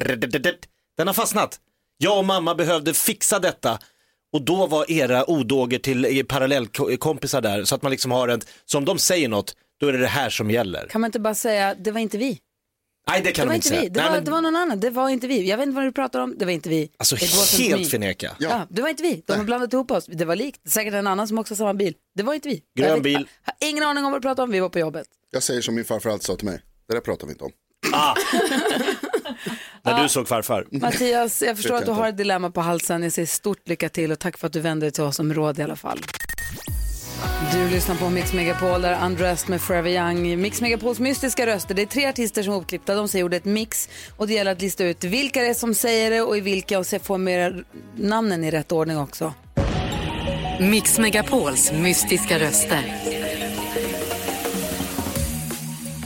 [0.09, 0.55] här,
[0.97, 1.59] den har fastnat.
[1.97, 3.79] Jag och mamma behövde fixa detta
[4.33, 8.41] och då var era odåger till eh, parallellkompisar där så att man liksom har en,
[8.65, 10.87] så om de säger något, då är det det här som gäller.
[10.87, 12.39] Kan man inte bara säga, det var inte vi.
[13.07, 13.89] Nej det Det kan var de inte inte vi, säga.
[13.93, 15.49] det Nej, var, men, det var någon annan, det var inte vi.
[15.49, 16.89] Jag vet inte vad du pratar om, det var inte vi.
[16.97, 17.15] alltså
[17.57, 18.35] helt förneka.
[18.39, 18.67] Ja.
[18.69, 19.23] det var inte vi.
[19.25, 20.05] De har blandat ihop oss.
[20.05, 20.69] Det var likt.
[20.69, 21.93] Säkert en annan som också har samma bil.
[22.15, 22.61] Det var inte vi.
[22.77, 23.27] Grön Jag vet- bil.
[23.43, 25.07] Har ingen aning om vad du pratar om, vi var på jobbet.
[25.31, 27.51] Jag säger som min farfar alltid sa till mig, det där pratar vi inte om.
[29.85, 30.65] När du såg farfar.
[30.71, 33.03] Mattias, jag förstår att du har ett dilemma på halsen.
[33.03, 35.33] Jag säger stort lycka till och tack för att du vände dig till oss om
[35.33, 35.99] råd i alla fall.
[37.53, 40.41] Du lyssnar på Mix Megapol, där Undressed med Forever Young.
[40.41, 41.75] Mix Megapols mystiska röster.
[41.75, 42.95] Det är tre artister som är uppklippta.
[42.95, 46.11] De säger ordet mix och det gäller att lista ut vilka det är som säger
[46.11, 47.63] det och i vilka och se- få med
[47.97, 49.33] namnen i rätt ordning också.
[50.59, 52.81] Mix Megapols mystiska röster.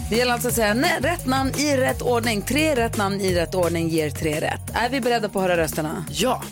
[0.09, 2.41] Det gäller alltså att säga nej, rätt namn i rätt ordning.
[2.41, 4.61] Tre rätt namn i rätt ordning ger tre rätt.
[4.73, 6.05] Är vi beredda på att höra rösterna?
[6.11, 6.43] Ja.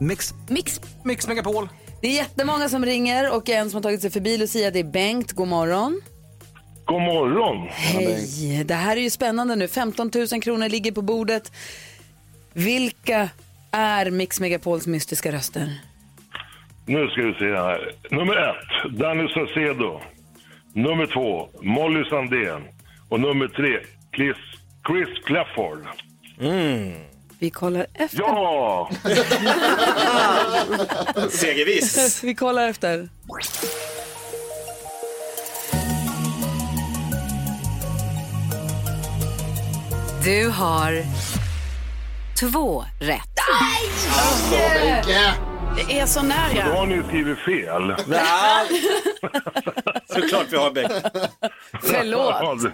[0.00, 0.34] Mix.
[0.48, 0.80] Mix.
[1.04, 1.68] Mix Megapol.
[2.00, 4.84] Det är jättemånga som ringer och en som har tagit sig förbi Lucia, det är
[4.84, 5.32] Bengt.
[5.32, 6.00] God morgon.
[6.84, 7.68] God morgon.
[7.68, 8.64] Hej!
[8.64, 9.68] Det här är ju spännande nu.
[9.68, 11.52] 15 000 kronor ligger på bordet.
[12.52, 13.28] Vilka
[13.70, 15.80] är Mix Megapols mystiska röster?
[16.86, 17.92] Nu ska vi se här.
[18.10, 20.00] Nummer ett, Danny Saucedo.
[20.74, 22.62] Nummer två, Molly Sandén.
[23.10, 23.78] Och nummer tre,
[24.16, 24.36] Chris,
[24.86, 25.86] Chris Clafford.
[27.38, 28.18] Vi kollar efter.
[28.18, 28.90] Ja!
[31.30, 32.24] Segerviss.
[32.24, 33.08] Vi kollar efter.
[40.24, 41.02] Du har
[42.40, 43.40] två rätt.
[45.76, 46.62] Det är så Då nära.
[46.62, 47.94] har ni skrivit fel.
[50.22, 50.92] Såklart vi har Bengt.
[51.82, 52.72] Förlåt.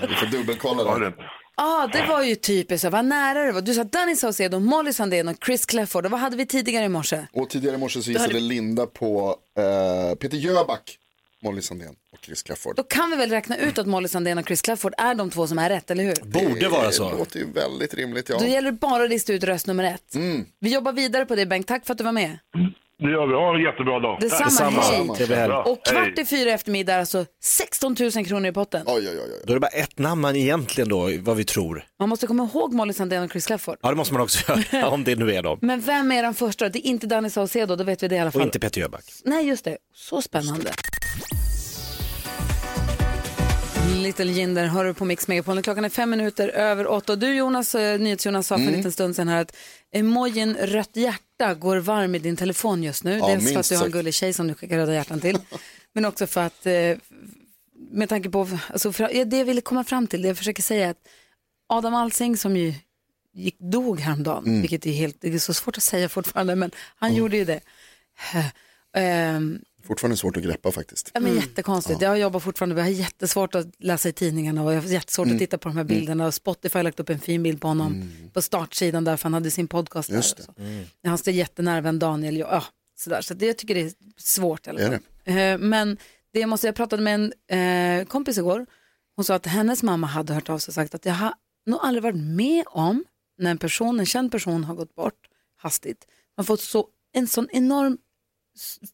[0.00, 1.12] Vi får dubbelkolla det.
[1.54, 2.90] ah, det var ju typiskt.
[2.90, 3.60] Vad nära det var.
[3.60, 6.04] Du sa Danny Saucedo, Molly Sandén och Chris Clafford.
[6.04, 7.26] Och vad hade vi tidigare i morse?
[7.32, 10.96] Och tidigare i morse så Då hade gissade vi- Linda på eh, Peter Jöback,
[11.42, 12.76] Molly Sandén och Chris Clafford.
[12.76, 15.46] Då kan vi väl räkna ut att Molly Sandén och Chris Clafford är de två
[15.46, 16.14] som är rätt, eller hur?
[16.24, 17.10] Borde vara så.
[17.10, 18.38] Det låter ju väldigt rimligt, ja.
[18.38, 20.14] Då gäller det bara att lista ut röst nummer ett.
[20.14, 20.46] Mm.
[20.60, 21.66] Vi jobbar vidare på det, Bengt.
[21.66, 22.38] Tack för att du var med.
[23.00, 23.34] Det gör vi.
[23.34, 24.18] Ha en jättebra dag.
[24.20, 25.46] Detsamma, hej.
[25.48, 25.62] Bra.
[25.62, 25.94] Och Hej.
[25.94, 28.82] kvart i fyra eftermiddag, alltså 16 000 kronor i potten.
[28.86, 29.42] Oj, oj, oj.
[29.46, 31.84] Då är det bara ett namn man egentligen då, vad vi tror.
[31.98, 33.76] Man måste komma ihåg Molly Sandén och Chris Clafford.
[33.82, 35.58] Ja, det måste man också göra, om det nu är dem.
[35.62, 36.68] Men vem är den första?
[36.68, 38.42] Det är inte Danny Saucedo, då vet vi det i alla Och fall.
[38.42, 39.04] inte Peter Jöback.
[39.24, 39.76] Nej, just det.
[39.94, 40.70] Så spännande.
[44.02, 45.62] Little Jinder hör du på Mix Megapol.
[45.62, 47.16] Klockan är fem minuter över åtta.
[47.16, 48.76] Du Jonas, eh, NyhetsJonas sa för en Mm.
[48.78, 49.56] liten stund sedan här att
[49.92, 53.18] emojin rött hjärta går varm i din telefon just nu.
[53.18, 55.38] Ja, Dels för att du har en gullig tjej som du skickar röda hjärtan till.
[55.92, 56.96] men också för att, eh,
[57.90, 60.86] med tanke på, alltså för, det jag ville komma fram till, det jag försöker säga
[60.86, 61.06] är att
[61.68, 62.74] Adam Alsing som ju
[63.34, 64.60] gick, dog häromdagen, Mm.
[64.60, 67.60] vilket är helt, det är så svårt att säga fortfarande, men han gjorde ju det.
[68.96, 69.58] Ehm,
[69.90, 71.10] Fortfarande svårt att greppa faktiskt.
[71.14, 72.00] Ja, men Jättekonstigt.
[72.02, 75.36] Jag jobbar fortfarande, jag har jättesvårt att läsa i tidningarna och jag har jättesvårt Mm.
[75.36, 76.26] att titta på de här bilderna.
[76.26, 79.34] Och Spotify har lagt upp en fin bild på honom på startsidan där för han
[79.34, 80.16] hade sin podcast där.
[80.16, 80.52] Just och så.
[81.02, 81.08] det.
[81.08, 82.36] Hans är jättenära vän Daniel.
[82.36, 82.64] Ja, ja,
[82.98, 83.20] sådär.
[83.22, 84.98] Så det, jag tycker det är svårt i alla Är fall.
[85.24, 85.96] Eh, Men
[86.32, 87.14] det jag, måste, jag pratade med
[87.48, 88.66] en eh, kompis igår.
[89.16, 91.32] Hon sa att hennes mamma hade hört av sig och sagt att jag har
[91.66, 93.04] nog aldrig varit med om
[93.38, 95.18] när en person, en känd person har gått bort
[95.56, 96.06] hastigt.
[96.36, 97.98] Man har fått så, en sån enorm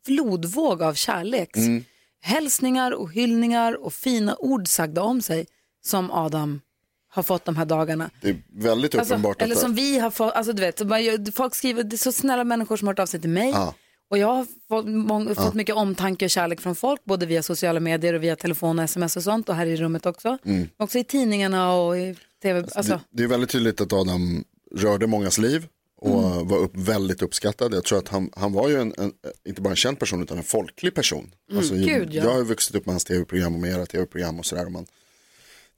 [0.06, 1.56] flodvåg av kärlek.
[1.56, 1.84] Mm.
[2.20, 5.46] Hälsningar och hyllningar och fina ord sagda om sig
[5.84, 6.60] som Adam
[7.08, 8.10] har fått de här dagarna.
[8.20, 11.54] Det är väldigt Alltså, uppenbart eller att som vi har fått, alltså du vet, folk
[11.54, 13.50] skriver, det är så snälla människor som har hört av sig till mig.
[13.50, 13.74] Ja.
[14.10, 17.80] Och jag har fått, mång, fått mycket omtanke och kärlek från folk, både via sociala
[17.80, 20.38] medier och via telefon och sms och sånt och här i rummet också.
[20.44, 20.68] Mm.
[20.76, 22.68] Också i tidningarna och i tv.
[22.74, 24.44] Alltså, det, det är väldigt tydligt att Adam
[24.76, 26.48] rörde mångas liv och Mm.
[26.48, 27.74] var upp, väldigt uppskattad.
[27.74, 29.12] Jag tror att han, han var ju en, en,
[29.48, 31.30] inte bara en känd person utan en folklig person.
[31.50, 32.22] Mm, Alltså, gud, ja.
[32.24, 34.66] Jag har ju vuxit upp med hans tv-program och med era tv-program och sådär.
[34.66, 34.86] och Man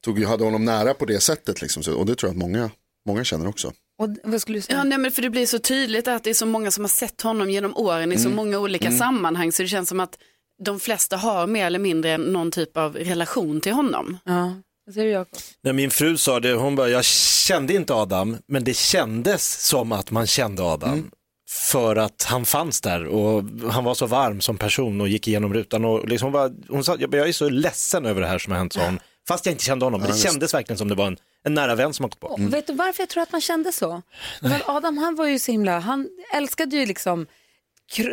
[0.05, 1.83] tog, ju- hade honom nära på det sättet liksom.
[1.83, 2.71] Så, och det tror jag att många,
[3.07, 3.73] många känner också.
[3.99, 4.79] och, vad skulle du säga?
[4.79, 6.89] Ja, nej, men för det blir så tydligt att det är så många som har
[6.89, 8.37] sett honom genom åren i så Mm.
[8.37, 8.99] många olika Mm.
[8.99, 10.19] sammanhang så det känns som att
[10.65, 14.19] de flesta har mer eller mindre någon typ av relation till honom.
[14.25, 14.55] Ja,
[14.89, 15.39] vad säger du Jakob?
[15.63, 19.93] När min fru sa det, hon bara, jag kände inte Adam, men det kändes som
[19.93, 20.93] att man kände Adam.
[20.93, 21.11] Mm.
[21.51, 25.55] För att han fanns där och han var så varm som person och gick igenom
[25.55, 25.85] rutan.
[25.85, 28.59] Och liksom hon, bara, hon sa, jag är så ledsen över det här som har
[28.59, 28.99] hänt, sa hon.
[29.29, 31.75] Fast jag inte kände honom, men det kändes verkligen som det var en, en nära
[31.75, 32.31] vän som har gått bort.
[32.31, 34.03] Och Vet du varför jag tror att man kände så?
[34.41, 37.27] Men Adam han var ju så himla, han älskade ju liksom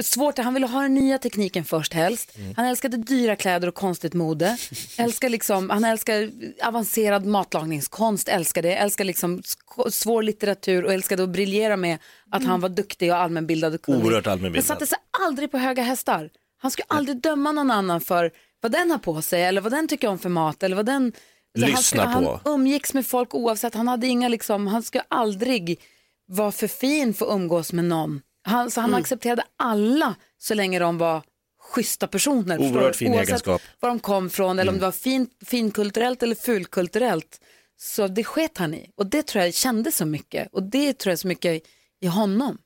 [0.02, 2.38] svårt, han ville ha den nya tekniken först helst.
[2.56, 4.58] Han älskade dyra kläder och konstigt mode.
[4.98, 6.32] älskar liksom, han älskar
[6.64, 8.76] avancerad matlagningskonst, älskar det.
[8.76, 9.42] Älskar liksom
[9.90, 11.98] svår litteratur och älskade att briljera med
[12.32, 14.06] att han var duktig och allmänbildad och kunnig.
[14.06, 14.66] Oerhört Men allmänbildad.
[14.66, 16.30] satte sig aldrig på höga hästar.
[16.58, 19.88] Han skulle aldrig döma någon annan för vad den har på sig eller vad den
[19.88, 21.14] tycker om för mat eller vad den...
[21.58, 22.40] Lyssna han, på.
[22.44, 25.80] Han umgicks med folk oavsett, han hade inga liksom, han skulle aldrig
[26.28, 28.22] vara för fin för att umgås med någon.
[28.46, 29.02] Han, så han Mm.
[29.02, 31.24] accepterade alla så länge de var
[31.60, 32.60] schyssta personer.
[32.60, 33.62] Oerhört fin Oavsett egenskap.
[33.80, 34.80] var de kom från eller om Mm.
[34.80, 37.42] det var fin, finkulturellt eller fulkulturellt.
[37.78, 38.90] Så det sket han i.
[38.96, 40.48] Och det tror jag kände så mycket.
[40.52, 41.64] Och det tror jag så mycket
[42.02, 42.58] i honom.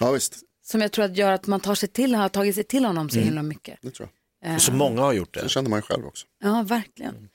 [0.00, 2.64] Ja visst, Som jag tror att gör att man tar sig till, har tagit sig
[2.64, 3.24] till honom så Mm.
[3.26, 3.78] himla mycket.
[3.82, 4.15] det tror jag.
[4.58, 5.42] Så många har gjort det.
[5.42, 6.26] Det känner man själv också.
[6.42, 7.28] Ja, verkligen.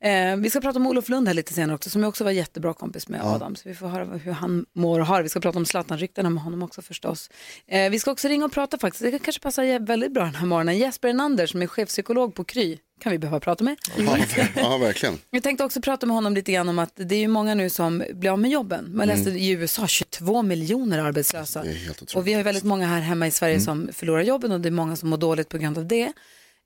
[0.00, 2.30] Eh, vi ska prata om Olof Lund här lite senare också, som jag också var
[2.30, 3.34] jättebra kompis med Ja.
[3.34, 3.56] Adam.
[3.56, 5.22] Så vi får höra hur han mår och har.
[5.22, 7.30] Vi ska prata om Zlatan-ryktena med honom också förstås.
[7.66, 9.02] Eh, vi ska också ringa och prata faktiskt.
[9.02, 10.78] Det kanske passar väldigt bra den här morgonen.
[10.78, 13.76] Jesper Enander som är chefpsykolog på Kry kan vi behöva prata med.
[13.96, 14.18] Ja,
[14.56, 15.18] ja verkligen.
[15.30, 17.70] Jag tänkte också prata med honom lite grann om att det är ju många nu
[17.70, 18.90] som blir av med jobben.
[18.96, 19.42] Man läste Mm.
[19.42, 21.62] i USA 22 miljoner arbetslösa.
[21.62, 22.14] Det är helt otroligt.
[22.16, 23.64] Och vi har ju väldigt många här hemma i Sverige Mm.
[23.64, 26.12] som förlorar jobben och det är många som mår dåligt på grund av det.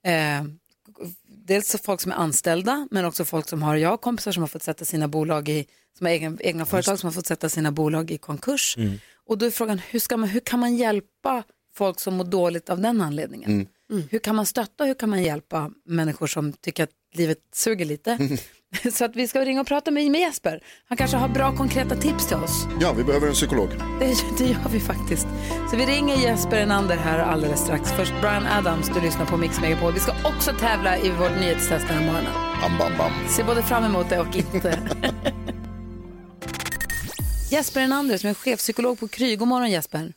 [0.05, 0.45] Eh,
[1.27, 4.43] dels så folk som är anställda men också folk som har, jag har kompisar som
[4.43, 5.67] har fått sätta sina bolag i,
[5.99, 8.77] som har egen, egna företag som har fått sätta sina bolag i konkurs.
[8.77, 8.99] Mm.
[9.27, 11.43] Och då är frågan, hur, ska man, hur kan man hjälpa
[11.75, 13.67] folk som mår dåligt av den anledningen?
[13.91, 14.03] Mm.
[14.11, 17.85] Hur kan man stötta och hur kan man hjälpa människor som tycker att livet suger
[17.85, 18.19] lite?
[18.93, 20.61] Så att vi ska ringa och prata med, med Jesper.
[20.89, 22.67] Han kanske har bra konkreta tips till oss.
[22.81, 23.69] Ja, vi behöver en psykolog.
[24.01, 24.07] Det,
[24.39, 25.27] det gör vi faktiskt.
[25.71, 27.93] Så vi ringer Jesper Enander här alldeles strax.
[27.93, 29.93] Först Brian Adams, du lyssnar på Mix Megapol.
[29.93, 32.33] Vi ska också tävla i vårt nyhetstest den här morgonen.
[32.63, 33.29] Bam, bam, bam.
[33.29, 34.79] Ser både fram emot det och inte.
[37.51, 39.37] Jesper Enander som är chefpsykolog på Kry.
[39.37, 40.13] God morgon Jesper.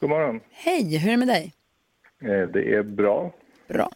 [0.00, 0.40] God morgon.
[0.52, 1.52] Hej, hur är det med dig?
[2.22, 3.32] Eh, Det är bra.
[3.68, 3.90] Bra.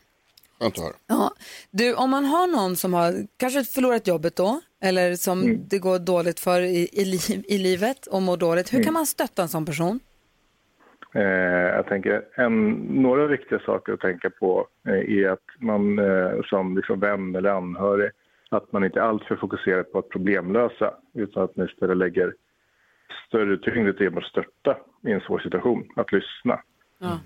[0.79, 0.93] Höra.
[1.07, 1.31] Ja.
[1.71, 5.61] Du, om man har någon som har kanske förlorat jobbet då, eller som Mm.
[5.69, 8.85] det går dåligt för i, i, liv, i livet och mår dåligt, hur Mm.
[8.85, 10.01] kan man stötta en sån person?
[11.15, 11.23] Eh,
[11.79, 12.71] Jag tänker en,
[13.03, 17.51] några viktiga saker att tänka på eh, är att man eh, som liksom vän eller
[17.51, 18.11] anhörig
[18.51, 22.35] att man inte är alltför fokuserad på att problemlösa utan att man istället lägger
[23.29, 26.61] större tyngd i att stötta i en svår situation, att lyssna.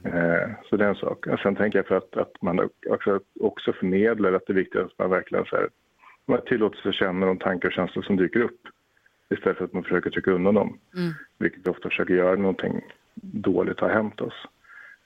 [0.04, 1.26] Eh, så det är en sak.
[1.42, 4.98] Sen tänker jag för att, att man också, också förmedlar att det är viktigt att
[4.98, 5.68] man verkligen så här,
[6.26, 8.60] man tillåter sig känna de tankar och känslor som dyker upp
[9.30, 11.12] istället för att man försöker trycka undan dem, Mm.
[11.38, 12.80] vilket vi ofta försöker göra när någonting
[13.22, 14.34] dåligt har hänt oss.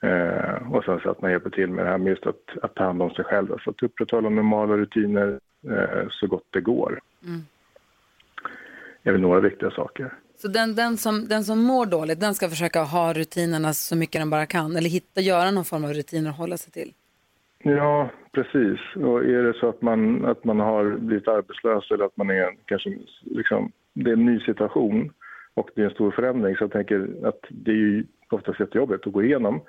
[0.01, 2.75] Eh, och sen så att man hjälper till med det här med just att, att
[2.75, 6.99] ta hand om sig själv, alltså att upprätthålla normala rutiner eh, så gott det går.
[7.25, 7.41] Mm.
[9.03, 10.13] Det är väl några viktiga saker.
[10.43, 14.21] Så den, den, som, den som mår dåligt, den ska försöka ha rutinerna så mycket
[14.21, 14.75] den bara kan.
[14.75, 16.93] Eller hitta, göra någon form av rutiner att hålla sig till.
[17.63, 18.79] Ja, precis.
[18.95, 22.55] Och är det så att man, att man har blivit arbetslös eller att man är
[22.65, 22.89] kanske
[23.21, 25.13] liksom, det är en ny situation
[25.53, 29.07] och det är en stor förändring så jag tänker att det är ju oftast jättejobbigt
[29.07, 29.61] att gå igenom.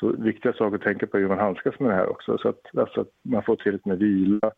[0.00, 2.38] Så viktiga saker att tänka på är hur man handskas med det här också.
[2.38, 4.50] Så att, alltså att man får tillräckligt med vila,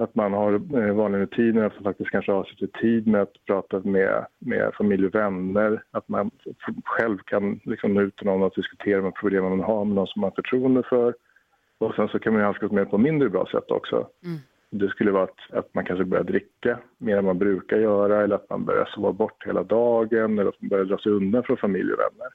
[0.00, 3.80] att man har eh, vanliga rutiner, att man faktiskt kanske avsätter tid med att prata
[3.80, 6.30] med, med familj och vänner, att man
[6.84, 10.06] själv kan liksom nå ut till någon och diskutera de problem man har med någon
[10.06, 11.14] som man har förtroende för.
[11.78, 14.06] Och sen så kan man ju handskas med på mindre bra sätt också.
[14.70, 18.34] Det skulle vara att, att man kanske börjar dricka mer än man brukar göra eller
[18.34, 21.56] att man börjar sova bort hela dagen eller att man börjar dra sig undan från
[21.56, 22.32] familj och vänner.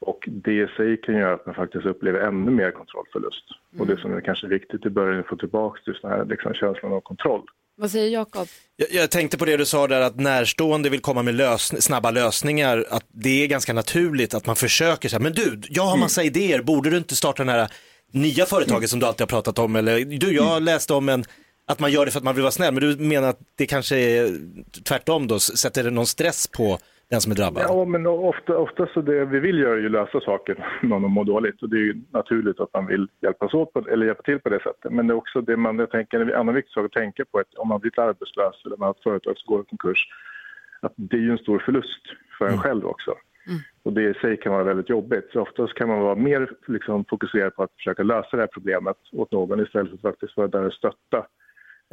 [0.00, 3.44] Och det i sig kan göra att man faktiskt upplever ännu mer kontrollförlust.
[3.78, 6.24] Och det som är kanske viktigt i början är att få tillbaka just den här
[6.24, 7.42] liksom, känslan av kontroll.
[7.76, 8.48] Vad säger Jakob?
[8.76, 12.10] Jag, jag tänkte på det du sa där att närstående vill komma med lösn- snabba
[12.10, 15.96] lösningar, att det är ganska naturligt att man försöker så här, men du, jag har
[15.96, 17.68] massa idéer, borde du inte starta den här
[18.12, 21.24] nya företaget som du alltid har pratat om, eller du, jag läste om en,
[21.66, 23.66] att man gör det för att man vill vara snäll, men du menar att det
[23.66, 24.38] kanske är
[24.84, 26.78] tvärtom då, sätter det någon stress på
[27.14, 27.62] den som är drabbad?
[27.68, 31.10] Ja, men ofta, ofta så det vi vill göra är ju lösa saker när någon
[31.10, 31.62] mår dåligt.
[31.62, 34.48] Och det är ju naturligt att man vill hjälpas åt på, eller hjälpa till på
[34.48, 34.92] det sättet.
[34.92, 37.38] Men det är också det man, jag tänker, en annan viktig sak att tänka på
[37.38, 40.00] är att om man blir arbetslös eller man har ett företag som går i konkurs,
[40.80, 42.02] att det är ju en stor förlust
[42.38, 43.14] för en själv också.
[43.82, 45.30] Och det i sig kan vara väldigt jobbigt.
[45.32, 48.96] Så oftast kan man vara mer liksom, fokuserad på att försöka lösa det här problemet
[49.12, 51.18] åt någon istället för att faktiskt vara där och stötta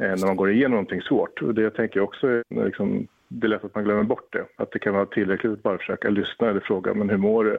[0.02, 1.42] eh, när man går igenom någonting svårt.
[1.42, 3.08] Och det tänker jag också är liksom,
[3.40, 4.44] det är lätt att man glömmer bort det.
[4.56, 7.50] Att det kan vara tillräckligt att bara försöka lyssna eller fråga men hur mår du?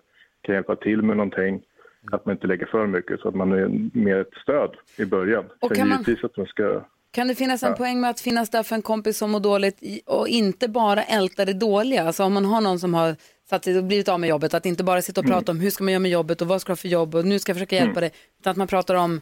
[0.42, 1.62] Kan jag hjälpa till med någonting?
[2.12, 5.46] Att man inte lägger för mycket så att man är mer ett stöd i början.
[5.62, 6.82] Och Sen kan man- att man ska
[7.12, 7.76] Kan det finnas en Ja.
[7.76, 11.46] poäng med att finnas där för en kompis som mår dåligt och inte bara älta
[11.46, 12.04] det dåliga?
[12.04, 13.16] Alltså om man har någon som har
[13.50, 15.70] satt sig och blivit av med jobbet, att inte bara sitta och prata om hur
[15.70, 17.50] ska man göra med jobbet och vad ska du ha för jobb och nu ska
[17.50, 18.02] jag försöka hjälpa Mm.
[18.02, 19.22] dig, utan att man pratar om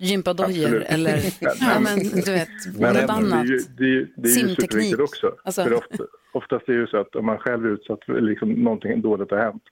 [0.00, 3.44] gympadojor eller ja, men, du vet, Men något det, annat.
[3.44, 5.34] är ju, det, är ju- det är ju superviktigt också.
[5.44, 8.20] Alltså- För ofta, oftast är det ju så att om man själv är utsatt för
[8.20, 9.62] liksom, någonting dåligt har hänt,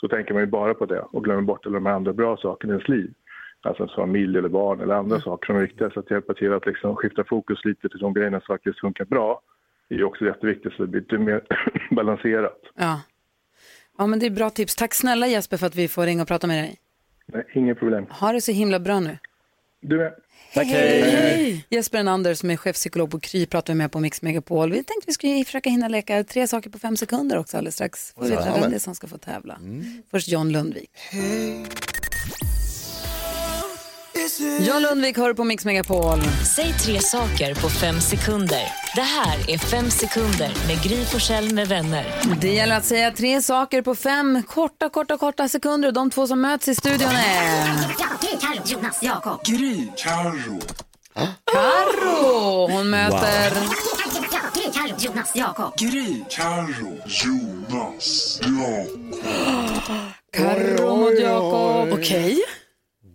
[0.00, 2.72] så tänker man ju bara på det och glömmer bort alla de andra bra sakerna
[2.72, 3.10] i ens liv.
[3.62, 5.90] Alltså familj eller barn eller andra saker som är viktiga.
[5.90, 9.04] Så att hjälpa till att liksom skifta fokus lite till de grejerna som faktiskt funkar
[9.04, 9.40] bra
[9.88, 11.42] är ju också jätteviktigt så det blir lite mer
[11.94, 12.58] balanserat.
[12.78, 13.00] Ja.
[13.98, 14.76] ja, men det är bra tips.
[14.76, 16.76] Tack snälla Jesper för att vi får ringa och prata med dig.
[17.26, 18.06] Nej, inget problem.
[18.10, 19.18] Ha det så himla bra nu.
[19.80, 20.12] Du med.
[20.54, 21.66] Tack, hej.
[21.70, 24.70] Jesper Enander som är chefpsykolog på Kry pratar vi med på Mix Megapol.
[24.70, 28.12] Vi tänkte vi skulle försöka hinna leka tre saker på fem sekunder också alldeles strax.
[28.12, 29.60] Får veta vem det är som ska få tävla.
[30.10, 30.90] Först John Lundvik.
[34.40, 36.22] John Lundvik hör på Mix Megapol.
[36.56, 38.62] Säg tre saker på fem sekunder.
[38.94, 42.06] Det här är Fem sekunder med Gry Forssell med vänner.
[42.40, 45.92] Det gäller att säga tre saker på fem korta, korta, korta sekunder.
[45.92, 47.66] De två som möts i studion är...
[48.40, 49.44] Carro, Jonas, Jakob.
[49.44, 49.88] Gry.
[49.96, 50.60] Carro.
[51.52, 52.68] Carro.
[52.70, 53.50] Hon möter...
[54.72, 55.78] Carro, Jonas, Jakob.
[55.78, 56.22] Gry.
[56.30, 56.98] Carro.
[57.06, 58.40] Jonas.
[58.42, 59.14] Jakob.
[60.36, 61.92] Carro mot Jakob.
[61.92, 62.38] Okej.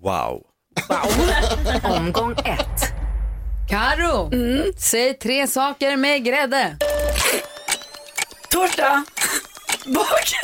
[0.03, 0.52] Wow.
[1.83, 2.93] Omgång ett.
[3.69, 4.31] Karo,
[4.77, 6.77] säg tre saker med grädde.
[8.49, 9.03] Tårta.
[9.85, 10.37] Bakelse.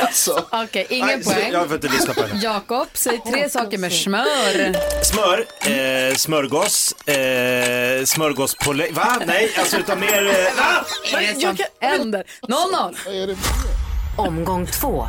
[0.00, 0.46] Alltså.
[0.52, 1.52] Okej, ingen poäng.
[1.52, 2.40] Jag får inte lyssna på henne.
[2.42, 4.74] Jakob, säg tre saker med smör.
[5.04, 9.18] Smör, eh, smörgås, eh, smörgåspålägg, va?
[9.26, 10.84] Nej, alltså utan mer, eh, va?
[11.12, 12.24] Vad är det som händer?
[12.48, 13.36] 0-0.
[14.16, 15.06] Omgång två.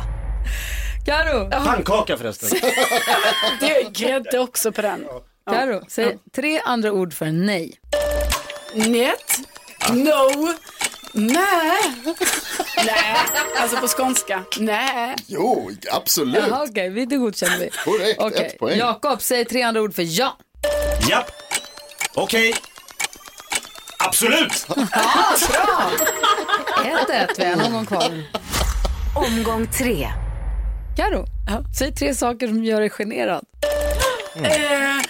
[1.06, 1.50] Karo.
[1.50, 2.48] Pannkaka förresten.
[3.60, 5.06] Det är grädde också på den.
[5.50, 7.80] Karo, säg tre andra ord för nej.
[8.74, 9.38] Njet.
[9.90, 10.54] No.
[11.12, 11.92] Nej.
[12.76, 13.16] Nej.
[13.60, 14.42] Alltså på skånska.
[14.58, 15.16] Nej.
[15.26, 16.44] Jo, absolut.
[16.48, 17.70] Jaha, okej, vi det godkänner vi.
[17.84, 18.78] Korrekt, Okej, ett poäng.
[18.78, 20.36] Jakob, säg tre andra ord för ja.
[21.10, 21.30] Japp.
[22.14, 22.54] Okej.
[23.98, 24.66] Absolut.
[24.68, 24.74] Ja,
[25.48, 25.90] bra!
[27.08, 28.22] 1-1, vi har någon gång kvar.
[29.16, 30.08] Omgång tre.
[31.00, 31.24] Karo,
[31.78, 33.44] säg tre saker som gör dig generad.
[34.36, 35.02] Eh, eh,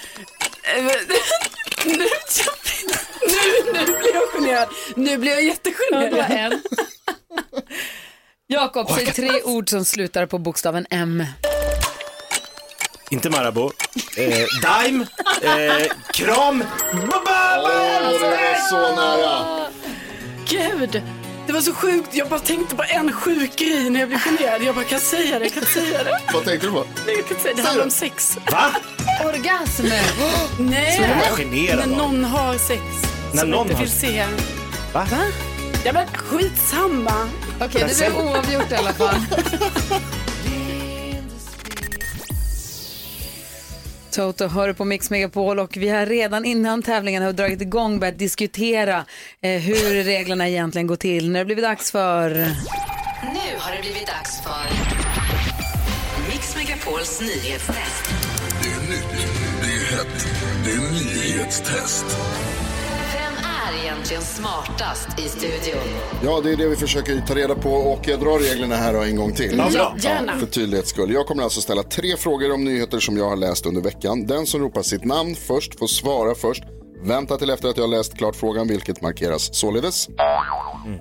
[1.87, 2.05] nu, nu,
[3.73, 4.69] nu blir jag generad.
[4.97, 6.31] Nu blir jag Ja, jättegenerad.
[6.31, 6.63] en.
[8.47, 11.25] Jakob, säg tre ord som slutar på bokstaven M.
[13.11, 13.71] Inte Marabou.
[14.17, 15.07] Eh, Daim.
[15.43, 16.65] Eh, kram.
[16.93, 19.67] Åh, det var så nära.
[20.49, 21.03] Gud,
[21.51, 22.09] det var så sjukt.
[22.15, 24.63] Jag bara tänkte på en sjuk grej när jag blev generad.
[24.63, 25.49] Jag bara, kan jag säga det?
[25.49, 26.21] Kan jag säga det?
[26.35, 26.85] Vad tänkte du på?
[27.07, 27.63] Nej, jag kan inte säga det.
[27.63, 28.39] Det handlar om sex.
[28.51, 28.65] Va?
[29.25, 29.87] Orgasm.
[30.59, 30.97] Nej,
[31.31, 32.83] Så generad när någon har sex.
[33.33, 34.27] När som någon inte har vill se.
[34.93, 35.07] Va?
[35.85, 37.29] Ja, men skitsamma.
[37.61, 39.15] Okej, det blev oavgjort i alla fall.
[44.11, 48.19] Toto hör på Mix Megapol och vi har redan innan tävlingen har dragit igång börjat
[48.19, 49.05] diskutera
[49.43, 51.31] eh, hur reglerna egentligen går till.
[51.31, 52.31] Nu har det blivit dags för...
[52.31, 54.71] Nu har det blivit dags för
[56.31, 58.05] Mix Megapols nyhetstest.
[58.63, 59.29] Det är nytt,
[59.63, 60.27] det är hett,
[60.65, 62.05] det är nyhetstest.
[64.11, 65.81] Egentligen smartast i studion?
[66.25, 69.17] Ja, det är det vi försöker ta reda på och jag drar reglerna här en
[69.17, 69.55] gång till.
[69.59, 69.97] Ja, bra.
[69.99, 70.39] Gärna.
[70.39, 71.13] För tydlighets skull.
[71.13, 74.27] Jag kommer alltså ställa tre frågor om nyheter som jag har läst under veckan.
[74.27, 76.63] Den som ropar sitt namn först får svara först.
[77.03, 80.09] Vänta till efter att jag har läst klart frågan, vilket markeras således.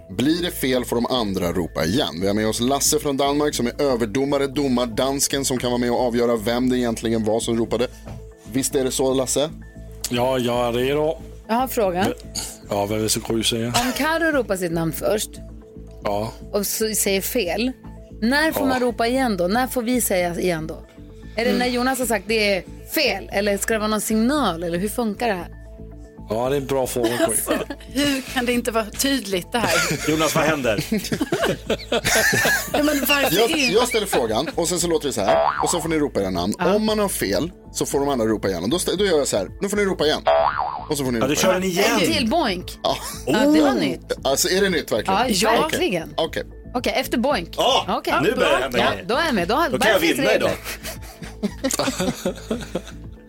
[0.10, 2.20] Blir det fel får de andra ropa igen.
[2.22, 5.92] Vi har med oss Lasse från Danmark som är överdomare, domardansken som kan vara med
[5.92, 7.88] och avgöra vem det egentligen var som ropade.
[8.52, 9.50] Visst är det så Lasse?
[10.10, 11.18] Ja, jag är redo.
[11.48, 12.08] Jag har en fråga.
[12.70, 13.68] Ja, vad vill Gry säga?
[13.68, 15.30] Om Karo ropar sitt namn först
[16.04, 16.34] Ja.
[16.52, 17.72] och så säger fel,
[18.22, 18.68] när får Ja.
[18.70, 19.48] man ropa igen då?
[19.48, 20.86] När får vi säga igen då?
[21.36, 22.64] Är det när Jonas har sagt det är
[22.96, 25.48] fel eller ska det vara någon signal eller hur funkar det här?
[26.30, 27.20] Ja, det är en bra fråga.
[27.26, 27.52] Alltså,
[27.94, 30.10] hur kan det inte vara tydligt det här?
[30.12, 30.84] Jonas, vad händer?
[32.74, 35.70] Ja, men varför Jag, jag ställer frågan och sen så låter det så här och
[35.70, 36.54] så får ni ropa era namn.
[36.60, 39.28] Om man har fel så får de andra ropa igen och då, då gör jag
[39.28, 39.48] så här.
[39.62, 40.22] Nu får ni ropa igen.
[40.90, 41.86] Och så får ni Ja, ropa du kör den igen.
[41.92, 42.78] En till boink.
[42.84, 42.98] Ja.
[43.26, 44.12] Ja, det var nytt.
[44.24, 45.20] Alltså är det nytt verkligen?
[45.30, 45.62] Ja, Okej.
[45.62, 46.14] verkligen.
[46.18, 46.44] Okej.
[46.76, 47.50] Okej, efter boink.
[47.58, 48.14] Ja, Okej.
[48.24, 48.92] nu börjar det hända ja.
[49.08, 49.48] Då är jag med.
[49.48, 50.52] Då, har- Då kan jag vinna idag.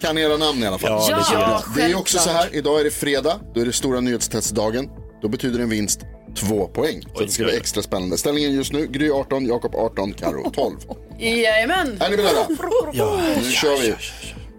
[0.00, 0.90] Kan era namn i alla fall?
[0.90, 1.62] Ja, det Ja.
[1.76, 4.88] Det är också så här, idag är det fredag, då är det stora nyhetstestdagen.
[5.22, 6.00] Då betyder en vinst
[6.36, 7.02] två poäng.
[7.14, 8.18] Så det ska vara extra spännande.
[8.18, 10.76] Ställningen just nu, Gry 18, Jakob 18, Karo 12.
[11.18, 11.96] Jajamän.
[12.00, 12.46] Är ni beredda?
[12.92, 13.20] Ja.
[13.42, 13.94] Nu kör vi.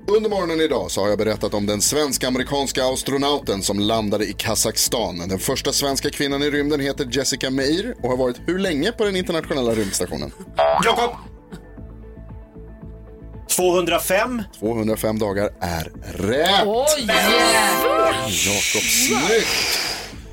[0.08, 5.28] Under morgonen idag så har jag berättat om den svensk-amerikanska astronauten som landade i Kazakstan.
[5.28, 9.04] Den första svenska kvinnan i rymden heter Jessica Meir och har varit hur länge på
[9.06, 10.32] den internationella rymdstationen?
[10.86, 11.31] Jakob.
[13.56, 14.44] 205.
[14.60, 16.64] 205 dagar är rätt.
[16.66, 17.08] Oj!
[18.28, 19.80] Jakob, snyggt!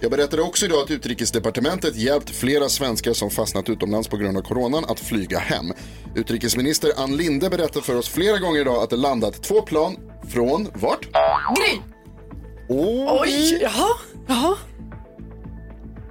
[0.01, 4.43] Jag berättade också idag att utrikesdepartementet hjälpt flera svenskar som fastnat utomlands på grund av
[4.43, 5.73] coronan att flyga hem.
[6.15, 9.97] Utrikesminister Ann Linde berättade för oss flera gånger idag att det landat två plan
[10.29, 11.05] från vart?
[11.57, 11.79] Gry.
[12.69, 13.89] Oh, Oj, jaha.
[14.29, 14.55] jaha.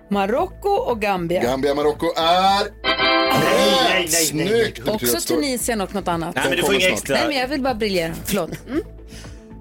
[0.09, 1.43] Marocko och Gambia.
[1.43, 2.67] Gambia, Marocko är
[3.67, 4.11] rätt!
[4.11, 4.73] nej, nej, nej.
[4.73, 4.87] Snyggt!
[4.87, 6.35] Också Tunisien och något annat.
[6.35, 7.15] Nej, men du får inga extra.
[7.15, 8.13] Nej, men jag vill bara briljera.
[8.25, 8.49] Förlåt.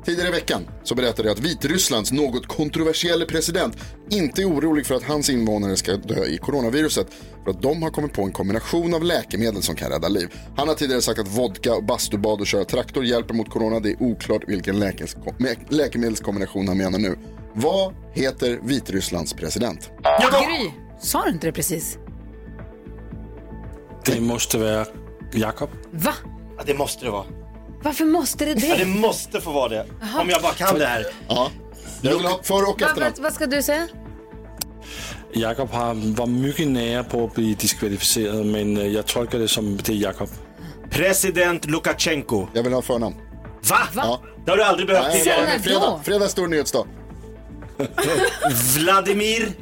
[0.07, 3.77] Tidigare i veckan så berättade jag att Vitrysslands något kontroversiella president
[4.11, 7.07] inte är orolig för att hans invånare ska dö i coronaviruset
[7.45, 10.29] för att de har kommit på en kombination av läkemedel som kan rädda liv.
[10.57, 13.81] Han har tidigare sagt att vodka, och bastubad och köra traktor hjälper mot corona.
[13.81, 14.93] Det är oklart vilken
[15.69, 17.19] läkemedelskombination han menar nu.
[17.55, 19.91] Vad heter Vitrysslands president?
[20.21, 21.99] Gry, sa du inte det precis?
[24.07, 24.87] Det måste vara
[25.33, 25.71] Jakob.
[25.91, 26.13] Va?
[26.59, 27.25] Ja, det måste det vara.
[27.83, 28.91] Varför måste det Ja, det det?
[28.91, 29.87] måste få vara det.
[30.21, 31.07] Om jag bara kan det här.
[31.29, 31.51] Ja.
[32.03, 33.13] Jag vill ha för och Va, efternamn.
[33.17, 33.89] vad, vad ska du säga?
[35.33, 39.77] Jakob har, var mycket nära på att bli diskvalificerad, men eh, jag tolkar det som
[39.77, 40.29] det är Jakob.
[40.91, 42.47] President Lukasjenko.
[42.53, 43.15] Jag vill ha förnamn.
[43.69, 43.79] Va?
[43.95, 44.21] Ja.
[44.45, 45.59] Det har du aldrig behövt Nej, tidigare.
[45.61, 46.87] fredag, fredag stor nyhetsdag.
[48.77, 49.53] Vladimir.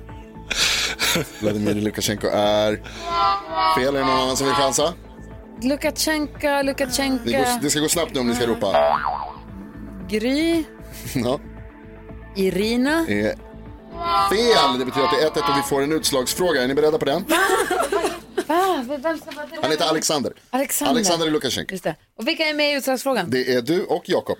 [1.40, 2.76] Vladimir Lukasjenko är
[3.76, 3.94] fel.
[3.96, 4.94] Är det någon annan som vill chansa?
[5.62, 8.98] Lukasjenko, Lukasjenko, Det, går, det ska gå snabbt nu om ni ska ropa.
[10.08, 10.64] Gry,
[11.14, 11.40] Ja,
[12.36, 13.06] Irina.
[13.08, 13.34] är
[14.30, 14.78] fel.
[14.78, 16.62] Det betyder att det är 1-1 och vi får en utslagsfråga.
[16.62, 17.24] Är ni beredda på den?
[18.46, 18.84] Va?
[18.98, 20.32] Vem ska vara Han heter Alexander.
[20.50, 20.90] Alexander.
[20.94, 21.72] Alexander Lukasjenko.
[21.72, 21.96] Just det.
[22.18, 23.30] Och vilka är med i utslagsfrågan?
[23.30, 24.38] Det är du och Jakob.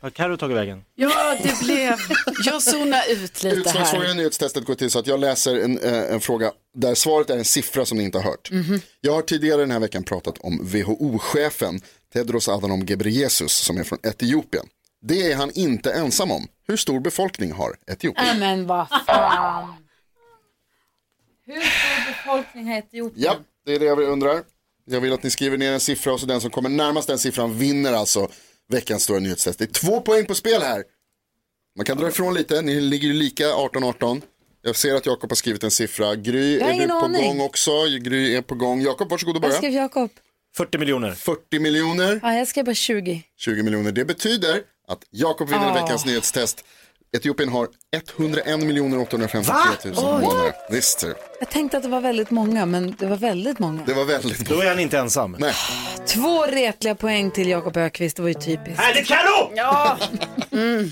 [0.00, 0.84] Har Carro tagit vägen?
[0.94, 1.94] Ja, det blev...
[2.44, 4.14] Jag zonade ut lite Utslagsfrågan i här.
[4.14, 7.44] nyhetstestet går till så att jag läser en, eh, en fråga där svaret är en
[7.44, 8.50] siffra som ni inte har hört.
[8.50, 8.80] Mhm.
[9.00, 11.80] Jag har tidigare den här veckan pratat om WHO-chefen
[12.12, 14.66] Tedros Adhanom Ghebreyesus som är från Etiopien.
[15.02, 16.48] Det är han inte ensam om.
[16.68, 18.26] Hur stor befolkning har Etiopien?
[18.26, 19.74] Nej men vad fan.
[21.46, 23.24] Hur stor befolkning har Etiopien?
[23.24, 23.36] Ja,
[23.66, 24.42] det är det jag undrar.
[24.84, 27.18] Jag vill att ni skriver ner en siffra och så den som kommer närmast den
[27.18, 28.28] siffran vinner alltså
[28.72, 29.58] veckans stora nyhetstest.
[29.58, 30.84] Det är två poäng på spel här.
[31.76, 34.22] Man kan dra ifrån lite, ni ligger ju lika 18-18.
[34.62, 36.14] Jag ser att Jakob har skrivit en siffra.
[36.16, 37.28] Gry, är du på aning.
[37.28, 37.70] gång också?
[38.00, 38.80] Gry är på gång.
[38.82, 39.58] Jakob, varsågod och Vad börja.
[39.60, 40.10] skrev Jakob?
[40.56, 41.12] 40 miljoner.
[41.12, 42.20] 40 miljoner.
[42.22, 43.22] Ja, jag skrev bara 20.
[43.36, 43.92] 20 miljoner.
[43.92, 45.74] Det betyder att Jakob vinner Ah.
[45.82, 46.64] veckans nyhetstest.
[47.12, 47.68] Etiopien har
[48.16, 49.54] 101 miljoner 853
[49.84, 50.16] 000 Va?
[50.18, 50.24] Oj.
[50.24, 50.52] invånare.
[50.70, 51.14] Visst, du.
[51.40, 53.82] Jag tänkte att det var väldigt många, men det var väldigt många.
[53.86, 55.36] det var väldigt Då är han inte ensam.
[55.38, 55.54] Nej.
[56.06, 58.80] Två retliga poäng till Jakob Ökvist, det var ju typiskt.
[58.80, 59.52] Härligt Carro!
[59.54, 59.98] Ja!
[60.52, 60.90] Mm.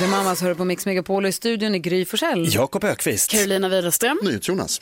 [0.00, 2.54] The Mamas hör på Mix Megapol och i studion är Gry Forssell.
[2.54, 3.30] Jakob Ökvist.
[3.30, 4.18] Carolina Widerström.
[4.42, 4.80] Jonas.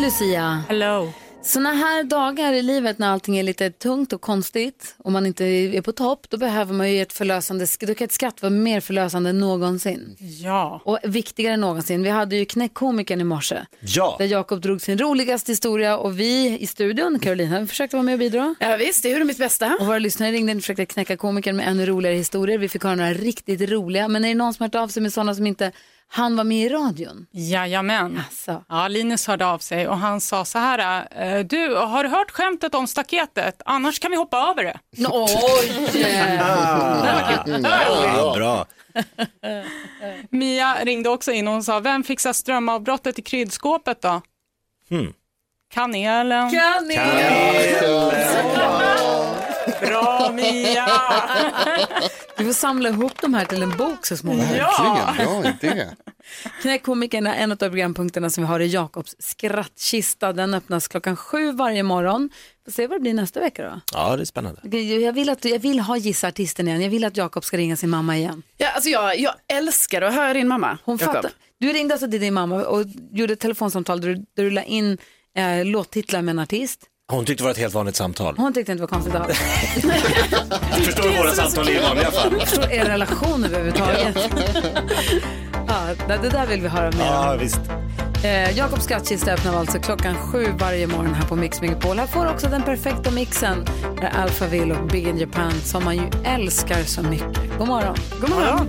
[0.00, 0.62] Lucia!
[0.68, 1.12] Hello!
[1.42, 5.44] Såna här dagar i livet när allting är lite tungt och konstigt och man inte
[5.44, 8.80] är på topp, då behöver man ju ett förlösande, då kan ett skratt vara mer
[8.80, 10.16] förlösande än någonsin.
[10.18, 10.82] Ja.
[10.84, 12.02] Och viktigare än någonsin.
[12.02, 13.58] Vi hade ju knäckkomikern i morse.
[13.80, 14.16] Ja.
[14.18, 18.18] Där Jakob drog sin roligaste historia och vi i studion, Carolina, försökte vara med och
[18.18, 18.54] bidra.
[18.60, 19.76] Ja, visst, det gjorde mitt bästa.
[19.80, 22.58] Och våra lyssnare ringde och försökte knäcka komikern med ännu roligare historier.
[22.58, 24.08] Vi fick höra några riktigt roliga.
[24.08, 25.72] Men är det någon som har hört av sig med sådana som inte
[26.12, 27.26] han var med i radion?
[27.30, 28.22] Jajamän.
[28.26, 28.64] Alltså.
[28.68, 32.30] Ja, Linus hörde av sig och han sa så här, eh, du har du hört
[32.30, 33.62] skämtet om staketet?
[33.64, 34.78] Annars kan vi hoppa över det.
[35.10, 35.90] Oj!
[37.62, 38.66] Ja, bra.
[40.30, 44.22] Mia ringde också in och hon sa, vem fixar strömavbrottet i kryddskåpet då?
[44.90, 45.12] Hmm.
[45.72, 46.50] Kanelen.
[46.50, 47.30] Kanelen!
[49.80, 50.88] Bra Mia!
[52.38, 54.48] Vi får samla ihop de här till en bok så småningom.
[54.48, 55.86] Verkligen, bra idé.
[56.62, 60.32] Knäckkomikern är en av programpunkterna som vi har i Jakobs skrattkista.
[60.32, 62.30] Den öppnas klockan sju varje morgon.
[62.64, 63.80] Får se vad det blir nästa vecka då.
[63.92, 64.78] Ja, det är spännande.
[64.78, 66.82] Jag vill, att, jag vill ha Gissa artisten igen.
[66.82, 68.42] Jag vill att Jakob ska ringa sin mamma igen.
[68.56, 70.78] Ja, alltså jag, jag älskar att höra din mamma.
[70.84, 71.30] Hon fattar.
[71.58, 74.62] Du ringde alltså till din mamma och gjorde ett telefonsamtal där du, där du la
[74.62, 74.98] in
[75.36, 76.86] eh, låttitlar med en artist.
[77.10, 78.34] Hon tyckte det var ett helt vanligt samtal.
[78.36, 79.40] Hon tyckte inte det var konstigt alls.
[80.70, 82.32] Jag förstår våra samtal i vanliga fall.
[82.38, 84.16] Jag förstår er relation överhuvudtaget.
[85.68, 85.74] ja,
[86.22, 87.38] det, där vill vi höra mer Ja, om.
[87.38, 87.60] visst.
[88.24, 91.98] Eh, Jakobs skrattkista öppnar alltså klockan sju varje morgon här på Mix Megapol.
[91.98, 93.66] Här får också den perfekta mixen
[94.00, 97.58] med Alphaville och Big in Japan som man ju älskar så mycket.
[97.58, 97.96] God morgon.
[98.20, 98.68] God morgon.